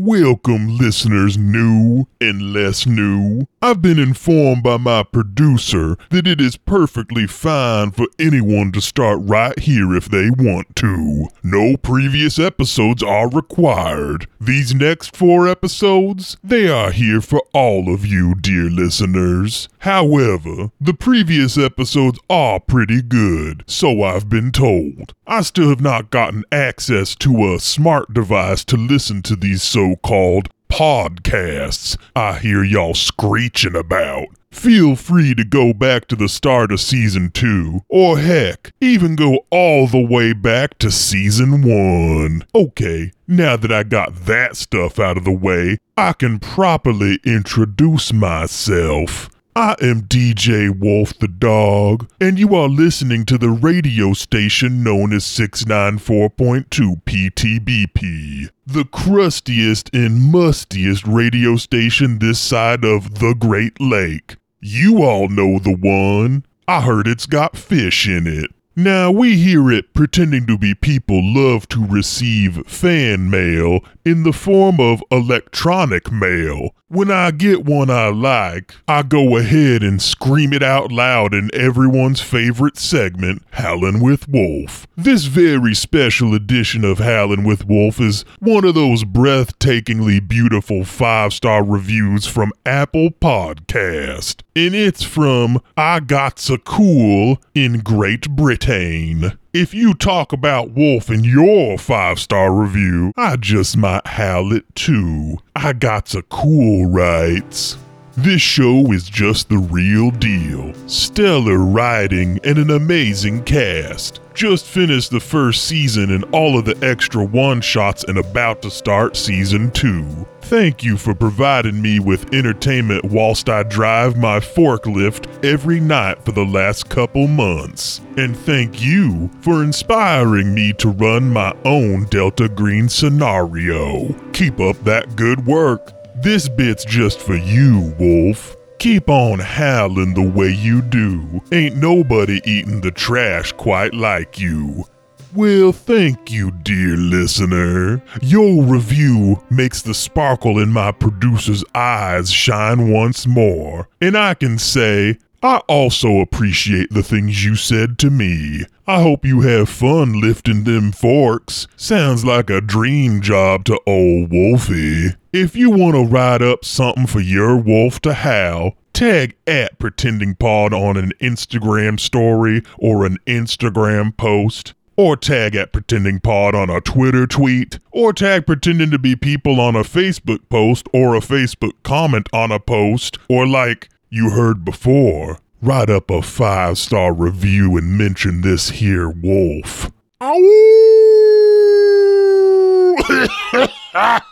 [0.00, 3.48] Welcome, listeners new and less new.
[3.60, 9.18] I've been informed by my producer that it is perfectly fine for anyone to start
[9.22, 11.26] right here if they want to.
[11.42, 14.28] No previous episodes are required.
[14.40, 19.68] These next four episodes, they are here for all of you, dear listeners.
[19.80, 25.14] However, the previous episodes are pretty good, so I've been told.
[25.26, 29.87] I still have not gotten access to a smart device to listen to these so
[29.96, 34.26] called podcasts I hear y'all screeching about.
[34.50, 39.46] Feel free to go back to the start of season two, or heck, even go
[39.50, 42.44] all the way back to season one.
[42.54, 48.12] Okay, now that I got that stuff out of the way, I can properly introduce
[48.12, 49.28] myself.
[49.58, 55.12] I am DJ Wolf the Dog, and you are listening to the radio station known
[55.12, 64.36] as 694.2 PTBP, the crustiest and mustiest radio station this side of the Great Lake.
[64.60, 66.46] You all know the one.
[66.68, 68.52] I heard it's got fish in it.
[68.78, 74.32] Now, we hear it Pretending to Be People love to receive fan mail in the
[74.32, 76.76] form of electronic mail.
[76.86, 81.50] When I get one I like, I go ahead and scream it out loud in
[81.52, 84.86] everyone's favorite segment, Howlin' with Wolf.
[84.96, 91.32] This very special edition of Howlin' with Wolf is one of those breathtakingly beautiful five
[91.32, 94.42] star reviews from Apple Podcast.
[94.58, 99.38] And it's from I Got So Cool in Great Britain.
[99.52, 104.64] If you talk about Wolf in your five star review, I just might howl it
[104.74, 105.38] too.
[105.54, 107.76] I got so cool rights.
[108.18, 110.74] This show is just the real deal.
[110.88, 114.20] Stellar writing and an amazing cast.
[114.34, 118.72] Just finished the first season and all of the extra one shots and about to
[118.72, 120.04] start season two.
[120.40, 126.32] Thank you for providing me with entertainment whilst I drive my forklift every night for
[126.32, 128.00] the last couple months.
[128.16, 134.12] And thank you for inspiring me to run my own Delta Green scenario.
[134.32, 135.92] Keep up that good work.
[136.20, 138.56] This bit's just for you, Wolf.
[138.80, 141.40] Keep on howling the way you do.
[141.52, 144.84] Ain't nobody eating the trash quite like you.
[145.32, 148.02] Well, thank you, dear listener.
[148.20, 153.88] Your review makes the sparkle in my producer's eyes shine once more.
[154.00, 158.64] And I can say, I also appreciate the things you said to me.
[158.88, 161.68] I hope you have fun lifting them forks.
[161.76, 165.08] Sounds like a dream job to old Wolfie.
[165.30, 170.36] If you want to write up something for your wolf to howl, tag at Pretending
[170.36, 176.70] Pod on an Instagram story or an Instagram post or tag at Pretending Pod on
[176.70, 181.20] a Twitter tweet, or tag Pretending to Be People on a Facebook post or a
[181.20, 187.12] Facebook comment on a post, or like you heard before, write up a five star
[187.12, 189.90] review and mention this here wolf.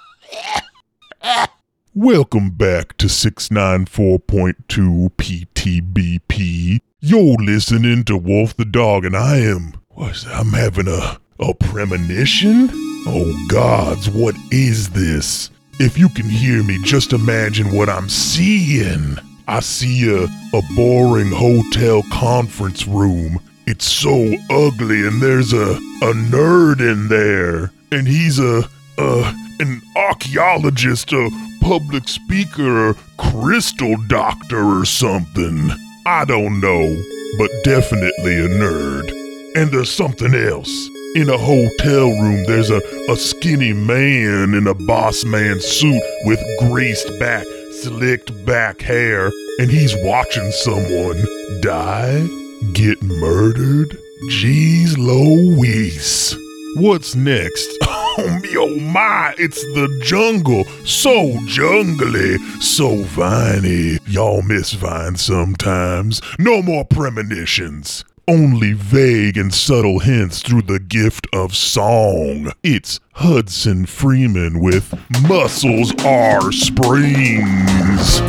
[1.94, 6.81] Welcome back to 694.2 PTBP.
[7.00, 9.75] You're listening to Wolf the Dog, and I am.
[9.88, 10.26] What's?
[10.26, 12.69] I'm having a, a premonition?
[13.06, 15.50] Oh, gods, what is this?
[15.78, 19.16] If you can hear me, just imagine what I'm seeing.
[19.49, 23.41] I see a, a boring hotel conference room.
[23.67, 28.65] It's so ugly, and there's a, a nerd in there, and he's a,
[28.99, 31.31] a an archaeologist, a
[31.61, 35.71] public speaker, a crystal doctor, or something.
[36.06, 37.03] I don't know,
[37.39, 39.11] but definitely a nerd.
[39.56, 40.89] And there's something else.
[41.15, 46.41] In a hotel room, there's a, a skinny man in a boss man suit with
[46.69, 47.47] greased back,
[47.82, 51.22] slicked back hair, and he's watching someone
[51.60, 52.26] die,
[52.72, 53.97] get murdered.
[54.31, 56.37] Jeez Louise.
[56.76, 57.69] What's next?
[58.19, 60.64] Oh oh my, it's the jungle.
[60.87, 63.99] So jungly, so viney.
[64.06, 66.22] Y'all miss vine sometimes.
[66.38, 68.06] No more premonitions.
[68.28, 72.50] Only vague and subtle hints through the gift of song.
[72.64, 74.93] It's Hudson Freeman with
[75.28, 78.20] Muscles Are Springs.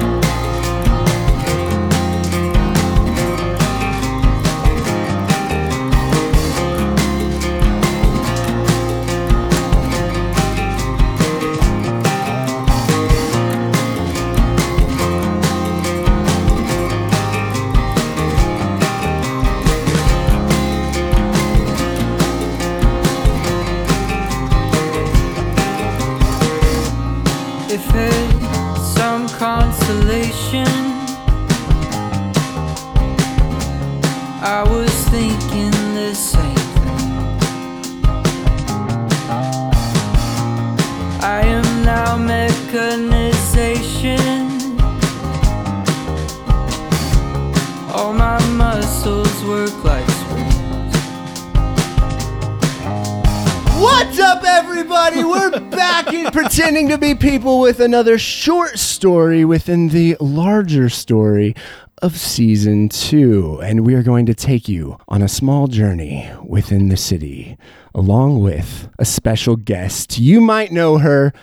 [57.78, 61.54] With another short story within the larger story
[62.02, 63.60] of season two.
[63.62, 67.56] And we are going to take you on a small journey within the city,
[67.94, 70.18] along with a special guest.
[70.18, 71.34] You might know her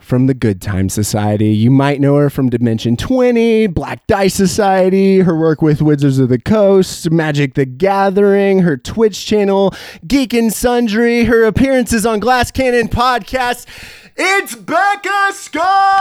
[0.00, 1.48] from the Good Time Society.
[1.50, 6.28] You might know her from Dimension 20, Black Dice Society, her work with Wizards of
[6.28, 9.74] the Coast, Magic the Gathering, her Twitch channel,
[10.06, 13.66] Geek and Sundry, her appearances on Glass Cannon Podcast.
[14.16, 16.00] It's Becca Scott!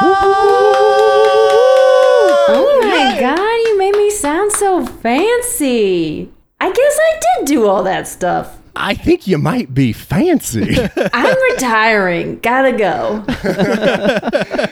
[2.51, 3.37] Oh my god,
[3.69, 6.31] you made me sound so fancy.
[6.59, 8.57] I guess I did do all that stuff.
[8.81, 10.77] I think you might be fancy.
[11.13, 12.39] I'm retiring.
[12.39, 13.25] Gotta go.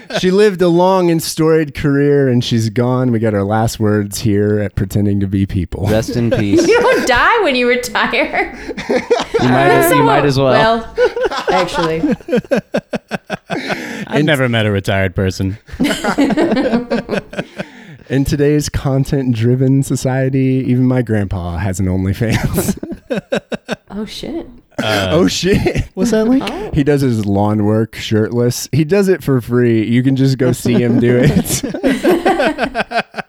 [0.19, 3.12] she lived a long and storied career and she's gone.
[3.12, 5.88] We got our last words here at Pretending to Be People.
[5.88, 6.65] Rest in peace.
[6.65, 8.57] You don't die when you retire.
[9.42, 10.80] You might, as, you might as well.
[10.95, 10.95] Well,
[11.51, 12.01] actually,
[14.07, 15.57] I've never met a retired person.
[18.09, 22.97] In today's content driven society, even my grandpa has an OnlyFans.
[23.92, 24.45] oh shit.
[24.45, 25.88] Um, oh shit.
[25.94, 26.44] What's that link?
[26.51, 26.71] Oh.
[26.74, 28.69] He does his lawn work shirtless.
[28.71, 29.83] He does it for free.
[29.88, 31.63] You can just go see him do it.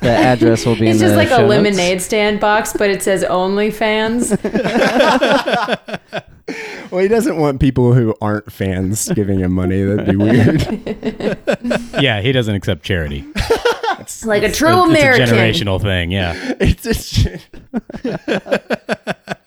[0.00, 1.50] The address will be It's in just like show a notes.
[1.50, 4.30] lemonade stand box, but it says OnlyFans.
[6.90, 9.82] well, he doesn't want people who aren't fans giving him money.
[9.82, 10.62] That'd be weird.
[12.02, 13.24] Yeah, he doesn't accept charity.
[14.24, 15.28] Like a true It's American.
[15.28, 16.10] a generational thing.
[16.10, 16.34] Yeah.
[16.60, 17.46] it's a shit.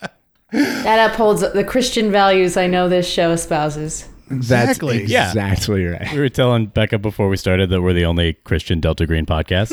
[0.54, 4.10] That upholds the Christian values I know this show espouses.
[4.30, 5.00] Exactly.
[5.00, 5.28] That's Yeah.
[5.30, 6.12] exactly right.
[6.12, 9.72] We were telling Becca before we started that we're the only Christian Delta Green podcast.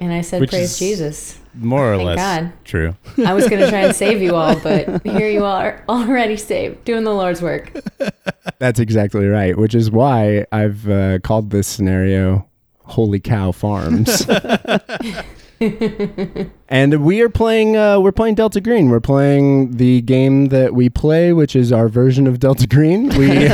[0.00, 1.38] And I said, Which Praise Jesus.
[1.54, 2.52] More or Thank less God.
[2.64, 2.96] true.
[3.24, 6.84] I was going to try and save you all, but here you are, already saved,
[6.84, 7.72] doing the Lord's work.
[8.58, 12.46] That's exactly right, which is why I've uh, called this scenario
[12.90, 14.26] Holy Cow Farms.
[16.68, 18.88] and we are playing uh, we're playing Delta Green.
[18.88, 23.08] We're playing the game that we play, which is our version of Delta Green.
[23.10, 23.48] We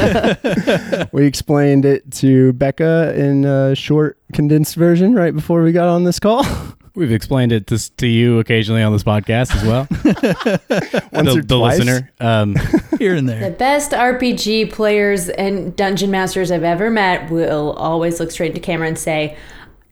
[1.13, 6.05] we explained it to Becca in a short condensed version right before we got on
[6.05, 6.45] this call.
[6.97, 9.87] We've explained it to, to you occasionally on this podcast as well.
[11.13, 11.79] Once the, or the twice.
[11.79, 12.11] listener.
[12.21, 12.57] Um,
[12.99, 13.51] here and there.
[13.51, 18.63] The best RPG players and dungeon masters I've ever met will always look straight into
[18.63, 19.37] camera and say,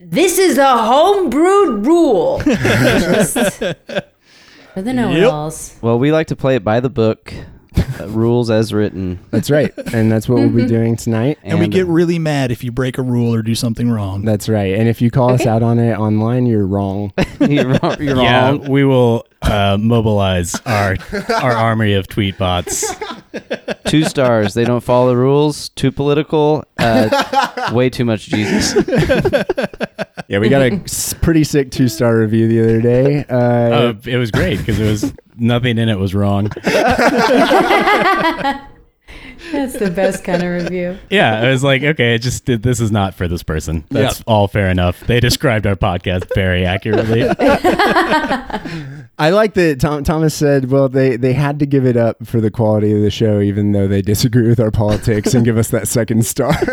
[0.00, 2.38] This is a homebrewed rule.
[2.44, 3.58] Just
[4.72, 5.76] for the know alls.
[5.82, 7.34] Well, we like to play it by the book,
[8.00, 9.19] uh, rules as written.
[9.31, 9.73] That's right.
[9.93, 11.38] And that's what we'll be doing tonight.
[11.43, 14.25] And we get really mad if you break a rule or do something wrong.
[14.25, 14.75] That's right.
[14.75, 17.12] And if you call us out on it online, you're wrong.
[17.41, 17.96] you're wrong.
[18.00, 18.69] You're yeah, wrong.
[18.69, 20.96] we will uh, mobilize our
[21.31, 22.85] our army of tweet bots.
[23.86, 24.54] Two stars.
[24.54, 25.69] They don't follow the rules.
[25.70, 26.64] Too political.
[26.78, 28.74] Uh, way too much Jesus.
[30.26, 30.81] Yeah, we got a
[31.20, 33.26] pretty sick two star review the other day.
[33.29, 36.50] Uh, Uh, it was great because it was nothing in it was wrong.
[39.53, 40.98] That's the best kind of review.
[41.10, 43.84] Yeah, I was like, okay, it just this is not for this person.
[43.91, 45.01] That's all fair enough.
[45.06, 47.22] They described our podcast very accurately.
[49.17, 52.41] I like that Tom, Thomas said, well, they, they had to give it up for
[52.41, 55.69] the quality of the show, even though they disagree with our politics and give us
[55.69, 56.55] that second star.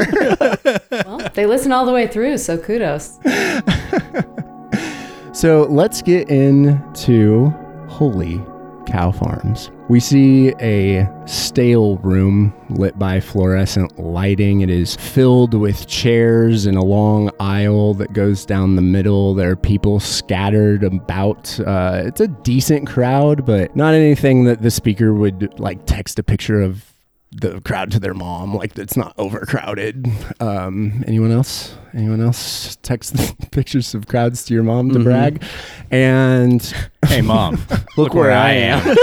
[0.92, 3.18] Well, they listen all the way through, so kudos.
[5.34, 7.50] so let's get into
[7.88, 8.42] Holy
[8.88, 9.72] Cow Farms.
[9.91, 14.62] We see a stale room lit by fluorescent lighting.
[14.62, 19.36] It is filled with chairs and a long aisle that goes down the middle.
[19.36, 21.60] There are people scattered about.
[21.60, 26.24] Uh, it's a decent crowd, but not anything that the speaker would like text a
[26.24, 26.90] picture of
[27.32, 28.54] the crowd to their mom.
[28.56, 30.06] Like it's not overcrowded.
[30.40, 31.76] Um, anyone else?
[31.94, 33.16] Anyone else text
[33.52, 35.44] pictures of crowds to your mom to brag?
[35.90, 36.62] And
[37.08, 37.62] Hey, mom,
[37.98, 38.96] look, where I am.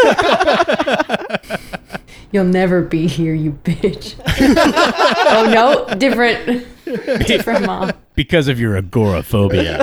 [2.31, 4.15] You'll never be here, you bitch.
[5.29, 6.67] oh no, different,
[7.27, 7.93] different mom.
[8.15, 9.79] because of your agoraphobia.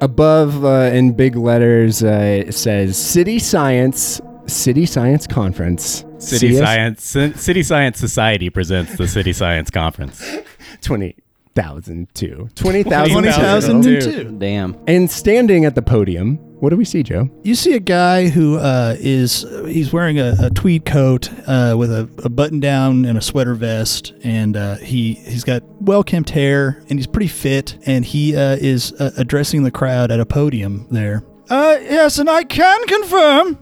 [0.00, 2.06] above uh, in big letters uh,
[2.46, 4.18] it says city science
[4.50, 6.04] City Science Conference.
[6.18, 10.22] City CS Science City Science Society presents the City Science Conference.
[10.82, 12.48] 20,002.
[12.54, 13.32] 20,002.
[13.32, 14.38] 2002.
[14.38, 14.76] Damn.
[14.86, 17.30] And standing at the podium, what do we see, Joe?
[17.42, 21.90] You see a guy who uh, is he's wearing a, a tweed coat uh, with
[21.90, 26.30] a, a button down and a sweater vest, and uh, he he's got well kempt
[26.30, 30.26] hair, and he's pretty fit, and he uh, is uh, addressing the crowd at a
[30.26, 31.24] podium there.
[31.48, 33.58] Uh, yes, and I can confirm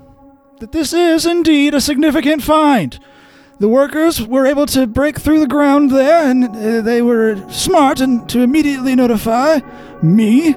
[0.61, 2.99] that this is indeed a significant find.
[3.61, 8.00] The workers were able to break through the ground there, and uh, they were smart
[8.00, 9.59] and to immediately notify
[10.03, 10.55] me.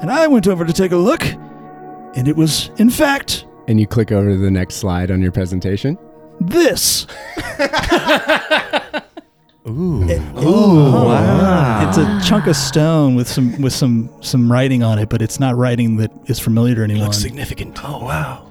[0.00, 3.86] And I went over to take a look, and it was, in fact, And you
[3.86, 5.98] click over to the next slide on your presentation.
[6.40, 7.06] this.
[9.66, 10.06] Ooh.
[10.06, 11.88] wow.
[11.88, 15.40] It's a chunk of stone with some with some some writing on it, but it's
[15.40, 17.04] not writing that is familiar to anyone.
[17.04, 17.78] Looks significant.
[17.82, 18.46] Oh, wow.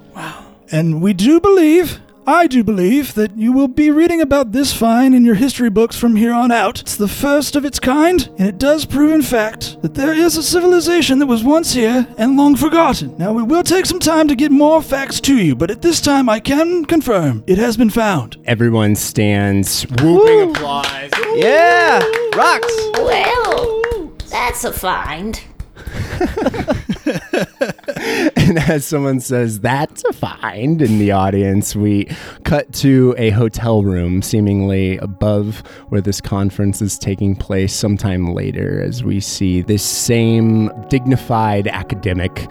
[0.72, 5.14] And we do believe, I do believe, that you will be reading about this find
[5.14, 6.80] in your history books from here on out.
[6.80, 10.36] It's the first of its kind, and it does prove, in fact, that there is
[10.36, 13.16] a civilization that was once here and long forgotten.
[13.18, 16.00] Now, we will take some time to get more facts to you, but at this
[16.00, 18.38] time, I can confirm it has been found.
[18.46, 21.10] Everyone stands, whooping applause.
[21.34, 22.02] Yeah.
[22.34, 22.74] Rocks.
[22.94, 25.40] Well, that's a find.
[28.44, 32.04] And as someone says, that's a find in the audience, we
[32.44, 38.82] cut to a hotel room, seemingly above where this conference is taking place sometime later,
[38.82, 42.46] as we see this same dignified academic.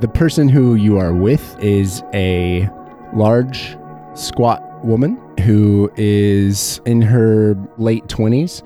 [0.00, 2.68] The person who you are with is a
[3.14, 3.78] large,
[4.12, 8.62] squat woman who is in her late 20s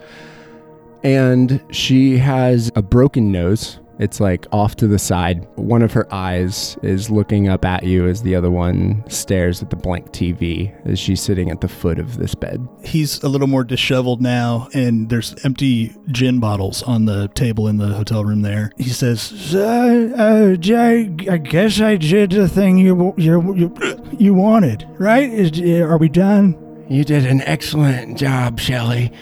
[1.05, 3.79] and she has a broken nose.
[3.99, 5.47] It's like off to the side.
[5.57, 9.71] One of her eyes is looking up at you as the other one stares at
[9.71, 12.67] the blank TV as she's sitting at the foot of this bed.
[12.85, 17.79] He's a little more disheveled now, and there's empty gin bottles on the table in
[17.79, 18.73] the hotel room there.
[18.77, 23.75] He says, uh, uh, Jay, I guess I did the thing you, you, you,
[24.19, 25.31] you wanted, right?
[25.31, 26.61] Is, are we done?
[26.89, 29.13] You did an excellent job, Shelley,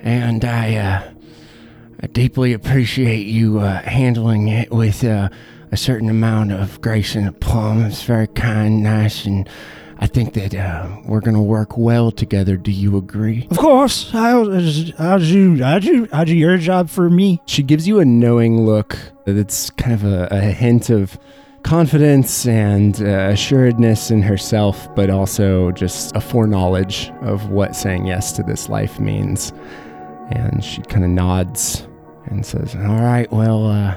[0.00, 1.12] and I, uh,
[2.00, 5.30] I deeply appreciate you uh, handling it with uh,
[5.72, 7.84] a certain amount of grace and aplomb.
[7.84, 9.48] It's very kind, nice, and
[9.98, 12.56] I think that uh, we're gonna work well together.
[12.56, 13.48] Do you agree?
[13.50, 14.10] Of course.
[14.12, 14.44] How,
[14.96, 17.42] how'd you, how'd you, how'd you your job for me?
[17.46, 21.18] She gives you a knowing look that's kind of a, a hint of
[21.64, 28.30] confidence and uh, assuredness in herself, but also just a foreknowledge of what saying yes
[28.32, 29.52] to this life means.
[30.30, 31.86] And she kind of nods
[32.26, 33.96] and says, "All right, well, uh,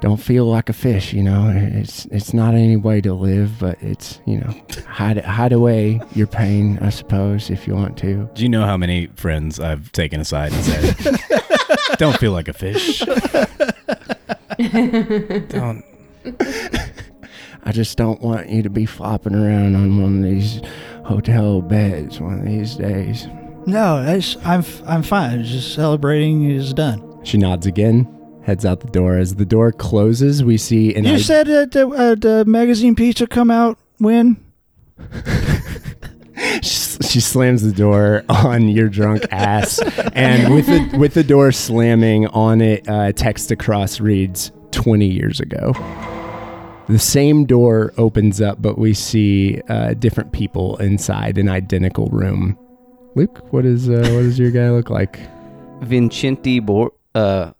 [0.00, 1.52] don't feel like a fish, you know.
[1.54, 4.54] It's it's not any way to live, but it's you know
[4.86, 8.76] hide hide away your pain, I suppose, if you want to." Do you know how
[8.76, 10.96] many friends I've taken aside and said,
[11.98, 13.00] "Don't feel like a fish"?
[15.48, 15.84] don't.
[17.62, 20.60] I just don't want you to be flopping around on one of these
[21.04, 23.26] hotel beds one of these days.
[23.66, 25.44] No, it's, I'm, I'm fine.
[25.44, 27.20] Just celebrating is done.
[27.24, 28.08] She nods again,
[28.44, 29.16] heads out the door.
[29.18, 32.94] As the door closes, we see an You id- said that the, uh, the magazine
[32.94, 34.42] pizza come out when?
[36.62, 39.78] she slams the door on your drunk ass,
[40.14, 45.40] and with the with the door slamming on it, uh, text across reads "20 years
[45.40, 45.72] ago."
[46.88, 52.58] The same door opens up, but we see uh, different people inside an identical room.
[53.14, 55.18] Luke, what is uh, what does your guy look like?
[55.82, 57.52] Vincenti Bor uh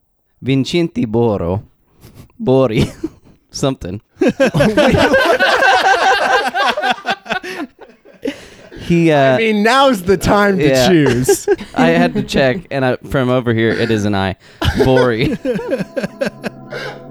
[0.43, 1.63] Vincenti Boro.
[2.39, 2.85] Bori.
[3.51, 4.01] Something.
[8.83, 10.89] he uh I mean, now's the time to Yeah.
[10.89, 11.49] choose.
[11.75, 14.37] I had to check, and I, from over here, it is an I.
[14.85, 15.37] Bori.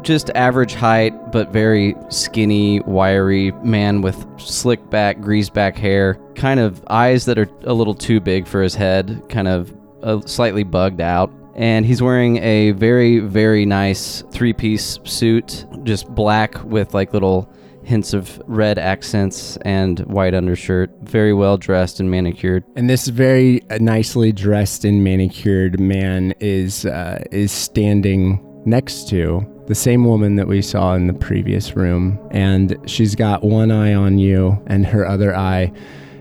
[0.02, 6.18] Just average height, but very skinny, wiry man with slick back, greased back hair.
[6.36, 10.22] Kind of eyes that are a little too big for his head, kind of uh,
[10.22, 11.32] slightly bugged out.
[11.56, 17.52] And he's wearing a very, very nice three piece suit, just black with like little
[17.84, 20.92] hints of red accents and white undershirt.
[21.02, 22.64] Very well dressed and manicured.
[22.76, 29.46] And this very uh, nicely dressed and manicured man is uh, is standing next to
[29.68, 33.94] the same woman that we saw in the previous room, and she's got one eye
[33.94, 35.72] on you, and her other eye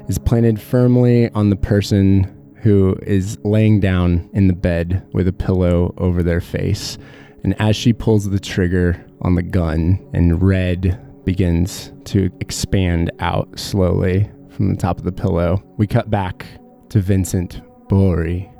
[0.08, 5.32] is planted firmly on the person who is laying down in the bed with a
[5.32, 6.98] pillow over their face.
[7.44, 13.58] And as she pulls the trigger on the gun, and red begins to expand out
[13.58, 15.62] slowly from the top of the pillow.
[15.76, 16.46] We cut back
[16.88, 18.50] to Vincent Bori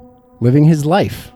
[0.41, 1.33] living his life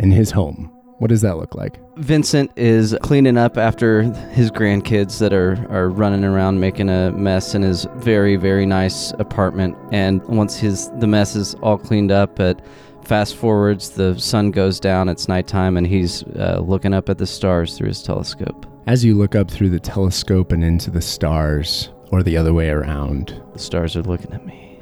[0.00, 0.72] in his home.
[1.00, 1.80] What does that look like?
[1.96, 4.02] Vincent is cleaning up after
[4.32, 9.12] his grandkids that are, are running around making a mess in his very very nice
[9.12, 9.78] apartment.
[9.92, 12.60] And once his the mess is all cleaned up, at
[13.02, 15.08] fast forwards, the sun goes down.
[15.08, 18.66] It's nighttime, and he's uh, looking up at the stars through his telescope.
[18.86, 22.68] As you look up through the telescope and into the stars, or the other way
[22.68, 24.78] around, The stars are looking at me.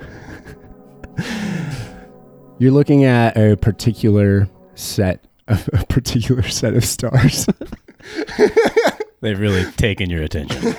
[2.59, 7.47] you're looking at a particular set of a particular set of stars.
[9.21, 10.75] They've really taken your attention.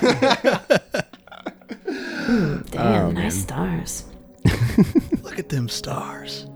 [2.70, 4.04] Damn, nice stars.
[5.22, 6.46] Look at them stars.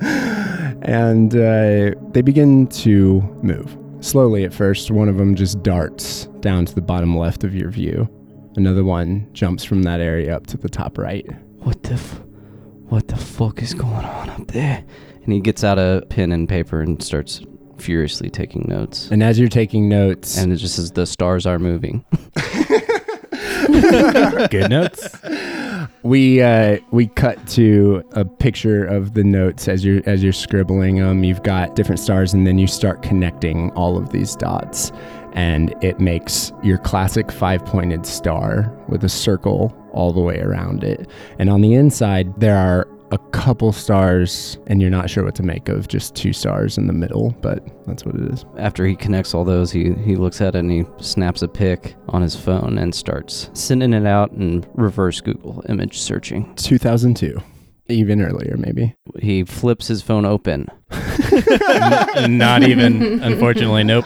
[0.00, 4.90] and uh, they begin to move slowly at first.
[4.90, 8.08] One of them just darts down to the bottom left of your view.
[8.56, 11.26] Another one jumps from that area up to the top right.
[11.58, 12.20] What the, f-
[12.88, 14.84] what the fuck is going on up there?
[15.28, 17.42] And he gets out a pen and paper and starts
[17.76, 19.10] furiously taking notes.
[19.10, 22.02] And as you're taking notes, And it just says the stars are moving.
[24.50, 25.14] Good notes.
[26.02, 30.96] we uh, we cut to a picture of the notes as you're as you're scribbling
[30.96, 31.24] them.
[31.24, 34.92] You've got different stars, and then you start connecting all of these dots,
[35.34, 40.84] and it makes your classic five pointed star with a circle all the way around
[40.84, 41.06] it.
[41.38, 45.42] And on the inside, there are a couple stars, and you're not sure what to
[45.42, 48.44] make of just two stars in the middle, but that's what it is.
[48.58, 51.94] After he connects all those, he, he looks at it and he snaps a pic
[52.08, 56.54] on his phone and starts sending it out in reverse Google image searching.
[56.56, 57.40] 2002,
[57.88, 58.94] even earlier, maybe.
[59.20, 60.68] He flips his phone open.
[62.28, 64.04] Not even, unfortunately, nope.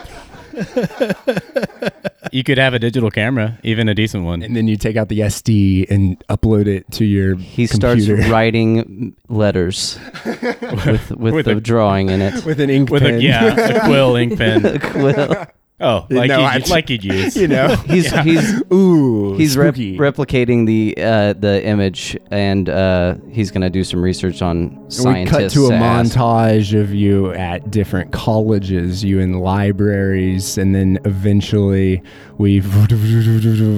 [2.31, 4.41] You could have a digital camera, even a decent one.
[4.41, 8.15] And then you take out the SD and upload it to your He computer.
[8.17, 12.43] starts writing letters with, with, With the a- drawing in it.
[12.45, 13.15] with an ink With pen.
[13.15, 14.79] a yeah, a quill ink pen.
[14.79, 15.45] Quill.
[15.79, 17.35] Oh, like No, you'd, I- like you'd use.
[17.43, 17.67] you know.
[17.87, 23.83] He's he's Ooh, he's rep- replicating the uh, the image and uh, he's gonna do
[23.83, 25.33] some research on scientists.
[25.35, 26.15] we cut to a ass.
[26.15, 32.01] montage of you at different colleges, you in libraries, and then eventually
[32.37, 32.61] we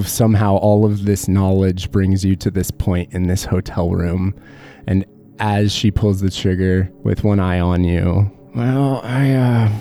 [0.03, 4.35] somehow all of this knowledge brings you to this point in this hotel room.
[4.87, 5.05] And
[5.39, 9.71] as she pulls the trigger with one eye on you, well, I uh,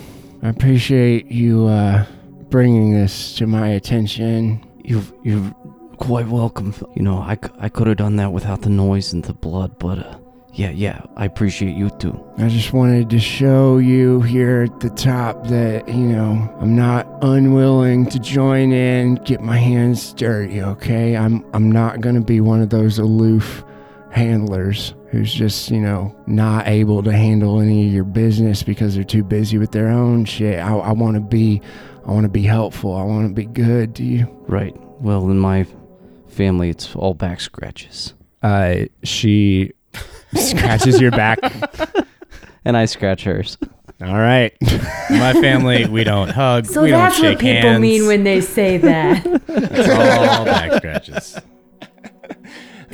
[0.49, 2.05] appreciate you uh,
[2.51, 4.65] bringing this to my attention.
[4.85, 5.51] You've you're
[5.97, 6.75] quite welcome.
[6.95, 9.79] You know, I, c- I could have done that without the noise and the blood,
[9.79, 10.19] but uh,
[10.53, 12.23] yeah, yeah, I appreciate you too.
[12.39, 17.09] I just wanted to show you here at the top that, you know, I'm not
[17.23, 21.17] unwilling to join in, get my hands dirty, okay?
[21.17, 23.65] I'm I'm not going to be one of those aloof
[24.11, 29.05] handlers who's just, you know, not able to handle any of your business because they're
[29.05, 30.59] too busy with their own shit.
[30.59, 31.63] I, I want to be
[32.05, 32.95] I want to be helpful.
[32.95, 34.27] I want to be good to you.
[34.49, 34.75] Right.
[35.01, 35.67] Well, in my
[36.29, 39.73] family, it's all back scratches, Uh she
[40.35, 41.39] scratches your back.
[42.65, 43.57] and I scratch hers.
[44.03, 44.53] All right.
[45.11, 46.67] My family, we don't hug.
[46.67, 47.81] So we that's don't what people hands.
[47.81, 49.25] mean when they say that.
[49.25, 51.39] It's all back scratches.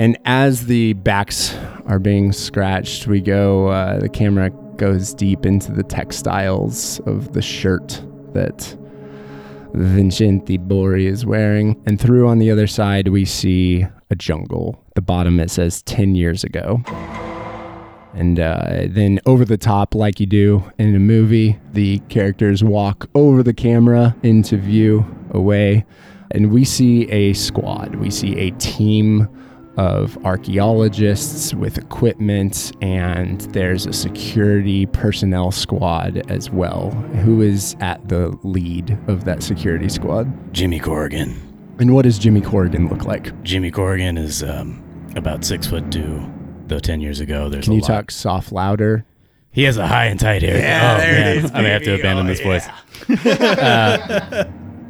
[0.01, 5.71] And as the backs are being scratched, we go, uh, the camera goes deep into
[5.71, 8.75] the textiles of the shirt that
[9.75, 11.79] Vincenti Bori is wearing.
[11.85, 14.83] And through on the other side, we see a jungle.
[14.95, 16.81] The bottom, it says 10 years ago.
[18.15, 23.07] And uh, then over the top, like you do in a movie, the characters walk
[23.13, 25.85] over the camera into view away.
[26.31, 27.93] And we see a squad.
[27.97, 29.27] We see a team
[29.77, 36.91] of archaeologists with equipment, and there's a security personnel squad as well.
[37.23, 40.53] Who is at the lead of that security squad?
[40.53, 41.47] Jimmy Corrigan.
[41.79, 43.41] And what does Jimmy Corrigan look like?
[43.43, 44.83] Jimmy Corrigan is um,
[45.15, 46.21] about six foot two.
[46.67, 47.87] Though ten years ago, there's Can a you lot.
[47.87, 49.05] talk soft, louder?
[49.51, 50.57] He has a high and tight hair.
[50.57, 51.45] Yeah, oh, there it man.
[51.45, 52.67] is, I may have to abandon Oh, this voice.
[53.25, 54.45] Uh,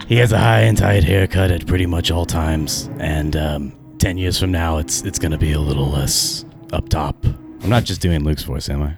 [0.08, 4.18] he has a high and tight haircut at pretty much all times, and um, ten
[4.18, 7.16] years from now, it's it's gonna be a little less up top.
[7.64, 8.98] I'm not just doing Luke's voice, am I?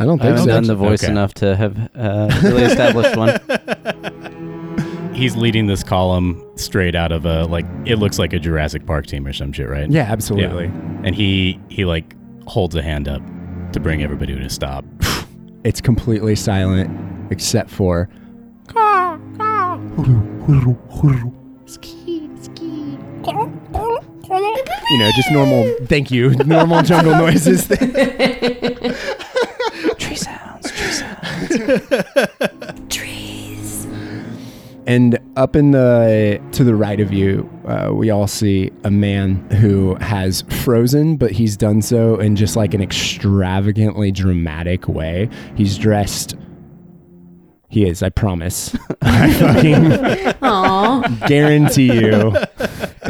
[0.00, 0.46] I don't think I think haven't so.
[0.50, 1.10] done the voice Okay.
[1.12, 3.38] enough to have uh, really established one.
[5.14, 9.06] He's leading this column straight out of a like it looks like a Jurassic Park
[9.06, 9.88] team or some shit, right?
[9.90, 10.66] Yeah, absolutely.
[11.04, 12.14] And he he like
[12.46, 13.22] holds a hand up
[13.72, 14.84] to bring everybody to stop.
[15.62, 16.90] It's completely silent
[17.30, 18.08] except for
[24.90, 25.72] you know, just normal.
[25.86, 27.66] Thank you, normal jungle noises.
[29.98, 32.88] Tree sounds, tree sounds.
[32.88, 33.86] Trees.
[34.86, 39.36] And up in the to the right of you, uh, we all see a man
[39.50, 45.28] who has frozen, but he's done so in just like an extravagantly dramatic way.
[45.54, 46.34] He's dressed.
[47.68, 48.74] He is, I promise.
[49.02, 49.92] I fucking
[50.42, 51.26] Aw.
[51.28, 52.34] guarantee you.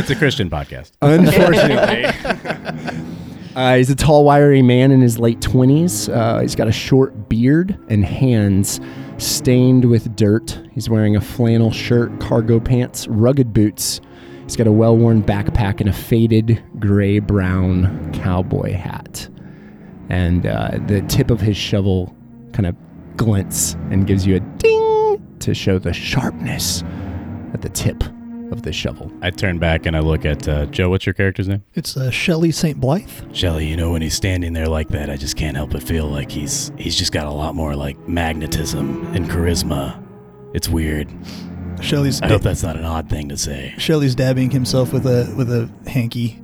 [0.01, 0.93] It's a Christian podcast.
[1.03, 3.11] Unfortunately.
[3.57, 6.09] Uh, he's a tall, wiry man in his late 20s.
[6.09, 8.81] Uh, he's got a short beard and hands
[9.19, 10.63] stained with dirt.
[10.73, 14.01] He's wearing a flannel shirt, cargo pants, rugged boots.
[14.45, 19.29] He's got a well worn backpack and a faded gray brown cowboy hat.
[20.09, 22.15] And uh, the tip of his shovel
[22.53, 22.77] kind of
[23.17, 26.85] glints and gives you a ding to show the sharpness
[27.53, 28.05] at the tip
[28.51, 29.11] of the shovel.
[29.23, 30.91] I turn back and I look at uh, Joe.
[30.91, 31.65] What's your character's name?
[31.75, 32.81] It's uh, Shelley St.
[32.81, 33.35] Blythe.
[33.35, 33.67] Shelly.
[33.67, 36.31] You know when he's standing there like that, I just can't help but feel like
[36.31, 40.03] he's he's just got a lot more like magnetism and charisma.
[40.55, 41.09] It's weird.
[41.81, 43.75] Shelley's I hope that's not an odd thing to say.
[43.79, 46.41] Shelley's dabbing himself with a with a hanky.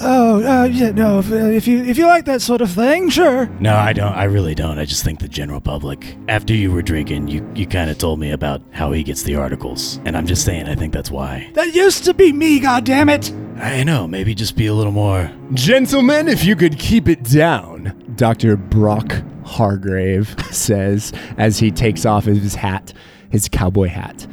[0.00, 1.20] Oh, uh, yeah, no.
[1.20, 3.46] If, uh, if you if you like that sort of thing, sure.
[3.60, 4.12] No, I don't.
[4.12, 4.78] I really don't.
[4.78, 6.16] I just think the general public.
[6.28, 9.36] After you were drinking, you you kind of told me about how he gets the
[9.36, 11.50] articles, and I'm just saying I think that's why.
[11.54, 12.60] That used to be me.
[12.60, 13.32] God damn it!
[13.58, 14.06] I know.
[14.06, 15.30] Maybe just be a little more.
[15.54, 18.56] Gentlemen, if you could keep it down, Dr.
[18.56, 22.92] Brock Hargrave says as he takes off his hat,
[23.30, 24.26] his cowboy hat,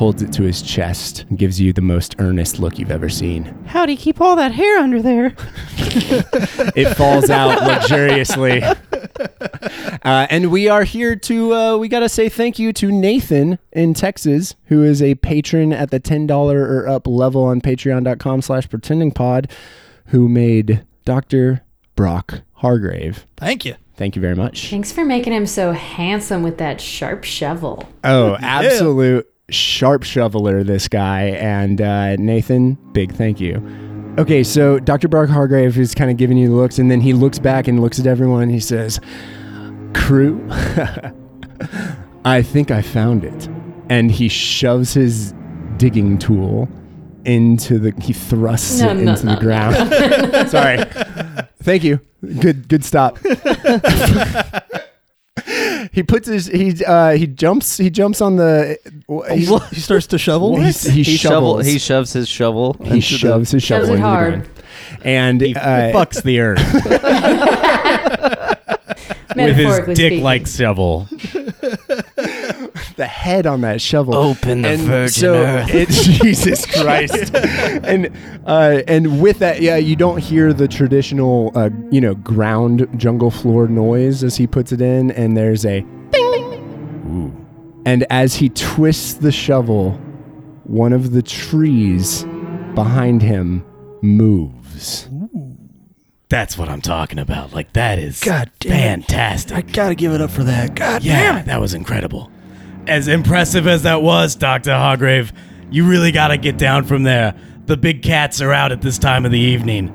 [0.00, 3.44] holds it to his chest, and gives you the most earnest look you've ever seen.
[3.66, 5.34] How do you keep all that hair under there?
[6.74, 8.62] It falls out luxuriously.
[8.62, 13.58] Uh, and we are here to, uh, we got to say thank you to Nathan
[13.72, 18.66] in Texas, who is a patron at the $10 or up level on patreon.com slash
[18.68, 19.50] pretendingpod,
[20.06, 21.60] who made Dr.
[21.94, 23.26] Brock Hargrave.
[23.36, 23.74] Thank you.
[23.96, 24.70] Thank you very much.
[24.70, 27.86] Thanks for making him so handsome with that sharp shovel.
[28.02, 31.24] Oh, absolute sharp shoveler, this guy.
[31.24, 33.56] And uh, Nathan, big thank you.
[34.18, 35.08] Okay, so Dr.
[35.08, 37.80] Brock Hargrave is kind of giving you the looks, and then he looks back and
[37.80, 39.00] looks at everyone and he says,
[39.94, 40.44] Crew,
[42.24, 43.48] I think I found it.
[43.88, 45.32] And he shoves his
[45.76, 46.68] digging tool
[47.24, 50.50] into the, he thrusts No, it no, into no, the ground.
[50.50, 50.78] Sorry.
[51.62, 52.00] Thank you.
[52.40, 53.18] Good, good stop.
[55.92, 58.76] He puts his he uh he jumps he jumps on the
[59.30, 60.56] he, He starts to shovel.
[60.56, 61.58] he, he, He shovel.
[61.58, 62.74] He shoves his shovel.
[62.74, 64.34] he into the- shoves his shovel Shoves it into the hard.
[64.34, 64.48] ground.
[65.04, 66.60] and He uh, fucks the earth
[69.36, 71.08] with his dick-like shovel.
[73.00, 75.74] the head on that shovel Open the and virgin so earth.
[75.74, 75.88] it,
[76.22, 78.10] Jesus Christ and
[78.46, 83.30] uh and with that yeah you don't hear the traditional uh you know ground jungle
[83.30, 85.80] floor noise as he puts it in and there's a
[87.10, 87.34] Ooh.
[87.86, 89.92] And as he twists the shovel,
[90.64, 92.24] one of the trees
[92.74, 93.64] behind him
[94.02, 95.08] moves.
[96.28, 97.52] That's what I'm talking about.
[97.52, 99.06] Like that is God damn it.
[99.06, 99.56] fantastic.
[99.56, 100.74] I gotta give it up for that.
[100.76, 101.46] God yeah, damn it.
[101.46, 102.30] that was incredible.
[102.86, 104.72] As impressive as that was, Dr.
[104.72, 105.32] Hargrave,
[105.70, 107.34] you really got to get down from there.
[107.66, 109.88] The big cats are out at this time of the evening.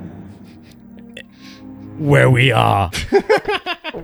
[1.98, 2.91] Where we are.
[3.93, 4.02] All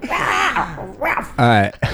[1.38, 1.74] right.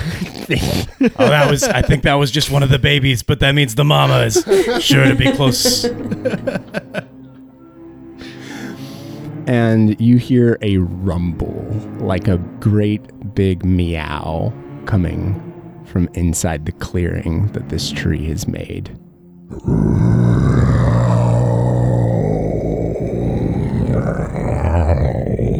[1.19, 3.75] Oh, that was I think that was just one of the babies, but that means
[3.75, 4.45] the mama is
[4.83, 5.83] sure to be close.
[9.45, 11.65] and you hear a rumble,
[11.99, 13.01] like a great
[13.35, 14.53] big meow
[14.85, 15.46] coming
[15.87, 18.97] from inside the clearing that this tree has made.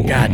[0.08, 0.30] God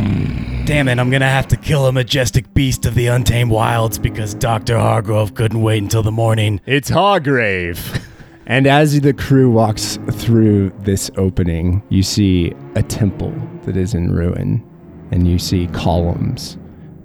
[0.66, 4.34] damn it, I'm gonna have to kill a majestic beast of the untamed wilds because
[4.34, 4.78] Dr.
[4.78, 6.60] Hargrove couldn't wait until the morning.
[6.66, 8.00] It's Hargrave.
[8.46, 13.32] and as the crew walks through this opening, you see a temple
[13.64, 14.62] that is in ruin,
[15.10, 16.58] and you see columns,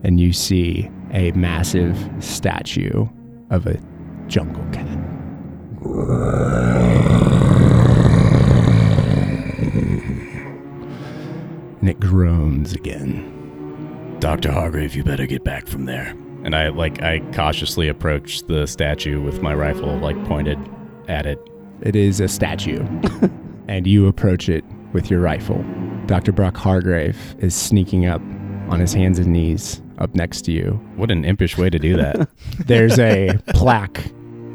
[0.04, 3.08] and you see a massive statue
[3.50, 3.80] of a
[4.28, 4.88] jungle cat.
[11.82, 14.18] And it groans again.
[14.20, 14.52] Dr.
[14.52, 16.14] Hargrave, you better get back from there.
[16.44, 20.60] And I like I cautiously approach the statue with my rifle like pointed
[21.08, 21.40] at it.
[21.82, 22.86] It is a statue,
[23.68, 25.64] and you approach it with your rifle.
[26.06, 26.32] Dr.
[26.32, 28.22] Brock Hargrave is sneaking up
[28.70, 30.72] on his hands and knees up next to you.
[30.96, 32.30] What an impish way to do that.
[32.66, 34.04] There's a plaque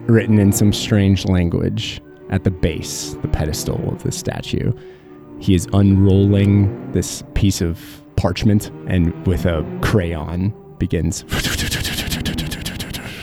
[0.06, 4.72] written in some strange language at the base, the pedestal of the statue.
[5.40, 7.80] he is unrolling this piece of
[8.16, 11.24] parchment and with a crayon begins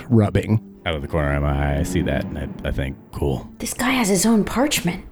[0.10, 0.60] rubbing.
[0.86, 3.48] Out of the corner of my eye, I see that, and I, I think, cool.
[3.60, 5.06] This guy has his own parchment.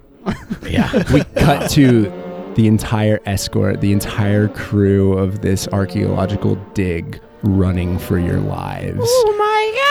[0.62, 0.90] Yeah.
[1.12, 2.10] We cut to
[2.54, 9.00] the entire escort, the entire crew of this archaeological dig running for your lives.
[9.02, 9.86] Oh my god!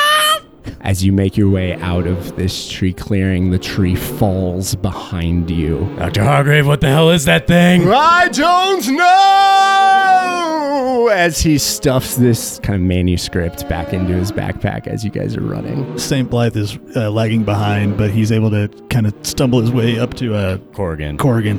[0.82, 5.92] As you make your way out of this tree clearing, the tree falls behind you.
[5.98, 6.24] Dr.
[6.24, 7.92] Hargrave, what the hell is that thing?
[7.92, 11.10] I don't know!
[11.12, 15.42] As he stuffs this kind of manuscript back into his backpack as you guys are
[15.42, 15.98] running.
[15.98, 16.30] St.
[16.30, 20.14] Blythe is uh, lagging behind, but he's able to kind of stumble his way up
[20.16, 21.18] to uh, Corrigan.
[21.18, 21.58] Corrigan.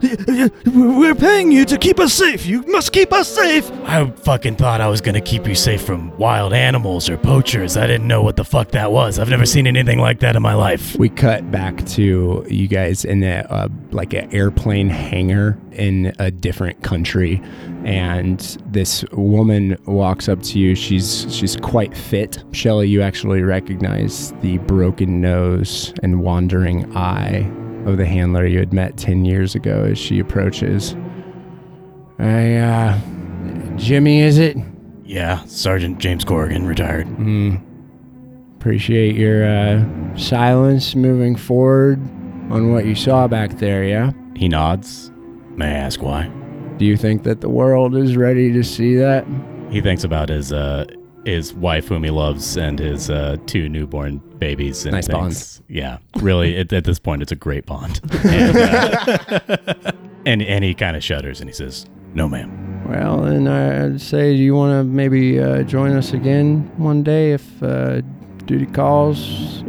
[0.00, 2.46] We're paying you to keep us safe.
[2.46, 3.70] You must keep us safe.
[3.84, 7.76] I fucking thought I was gonna keep you safe from wild animals or poachers.
[7.76, 9.18] I didn't know what the fuck that was.
[9.18, 10.96] I've never seen anything like that in my life.
[10.96, 16.30] We cut back to you guys in a uh, like an airplane hangar in a
[16.30, 17.42] different country,
[17.84, 20.74] and this woman walks up to you.
[20.74, 22.44] She's she's quite fit.
[22.52, 27.50] Shelly, you actually recognize the broken nose and wandering eye
[27.88, 30.94] of the handler you had met ten years ago as she approaches.
[32.18, 32.98] I, uh,
[33.76, 34.56] Jimmy, is it?
[35.04, 37.06] Yeah, Sergeant James Corrigan, retired.
[38.58, 42.00] Appreciate your uh, silence moving forward
[42.50, 44.10] on what you saw back there, yeah?
[44.34, 45.10] He nods.
[45.56, 46.28] May I ask why?
[46.76, 49.26] Do you think that the world is ready to see that?
[49.70, 50.86] He thinks about his uh
[51.28, 55.32] his wife whom he loves and his uh two newborn babies and Nice bond.
[55.34, 58.00] thinks- Yeah, really at, at this point it's a great bond.
[58.24, 59.92] And uh,
[60.26, 64.34] and, and he kind of shudders and he says, "No, ma'am." Well, then I'd say,
[64.36, 68.00] do you want to maybe uh, join us again one day if uh,
[68.46, 69.62] duty calls?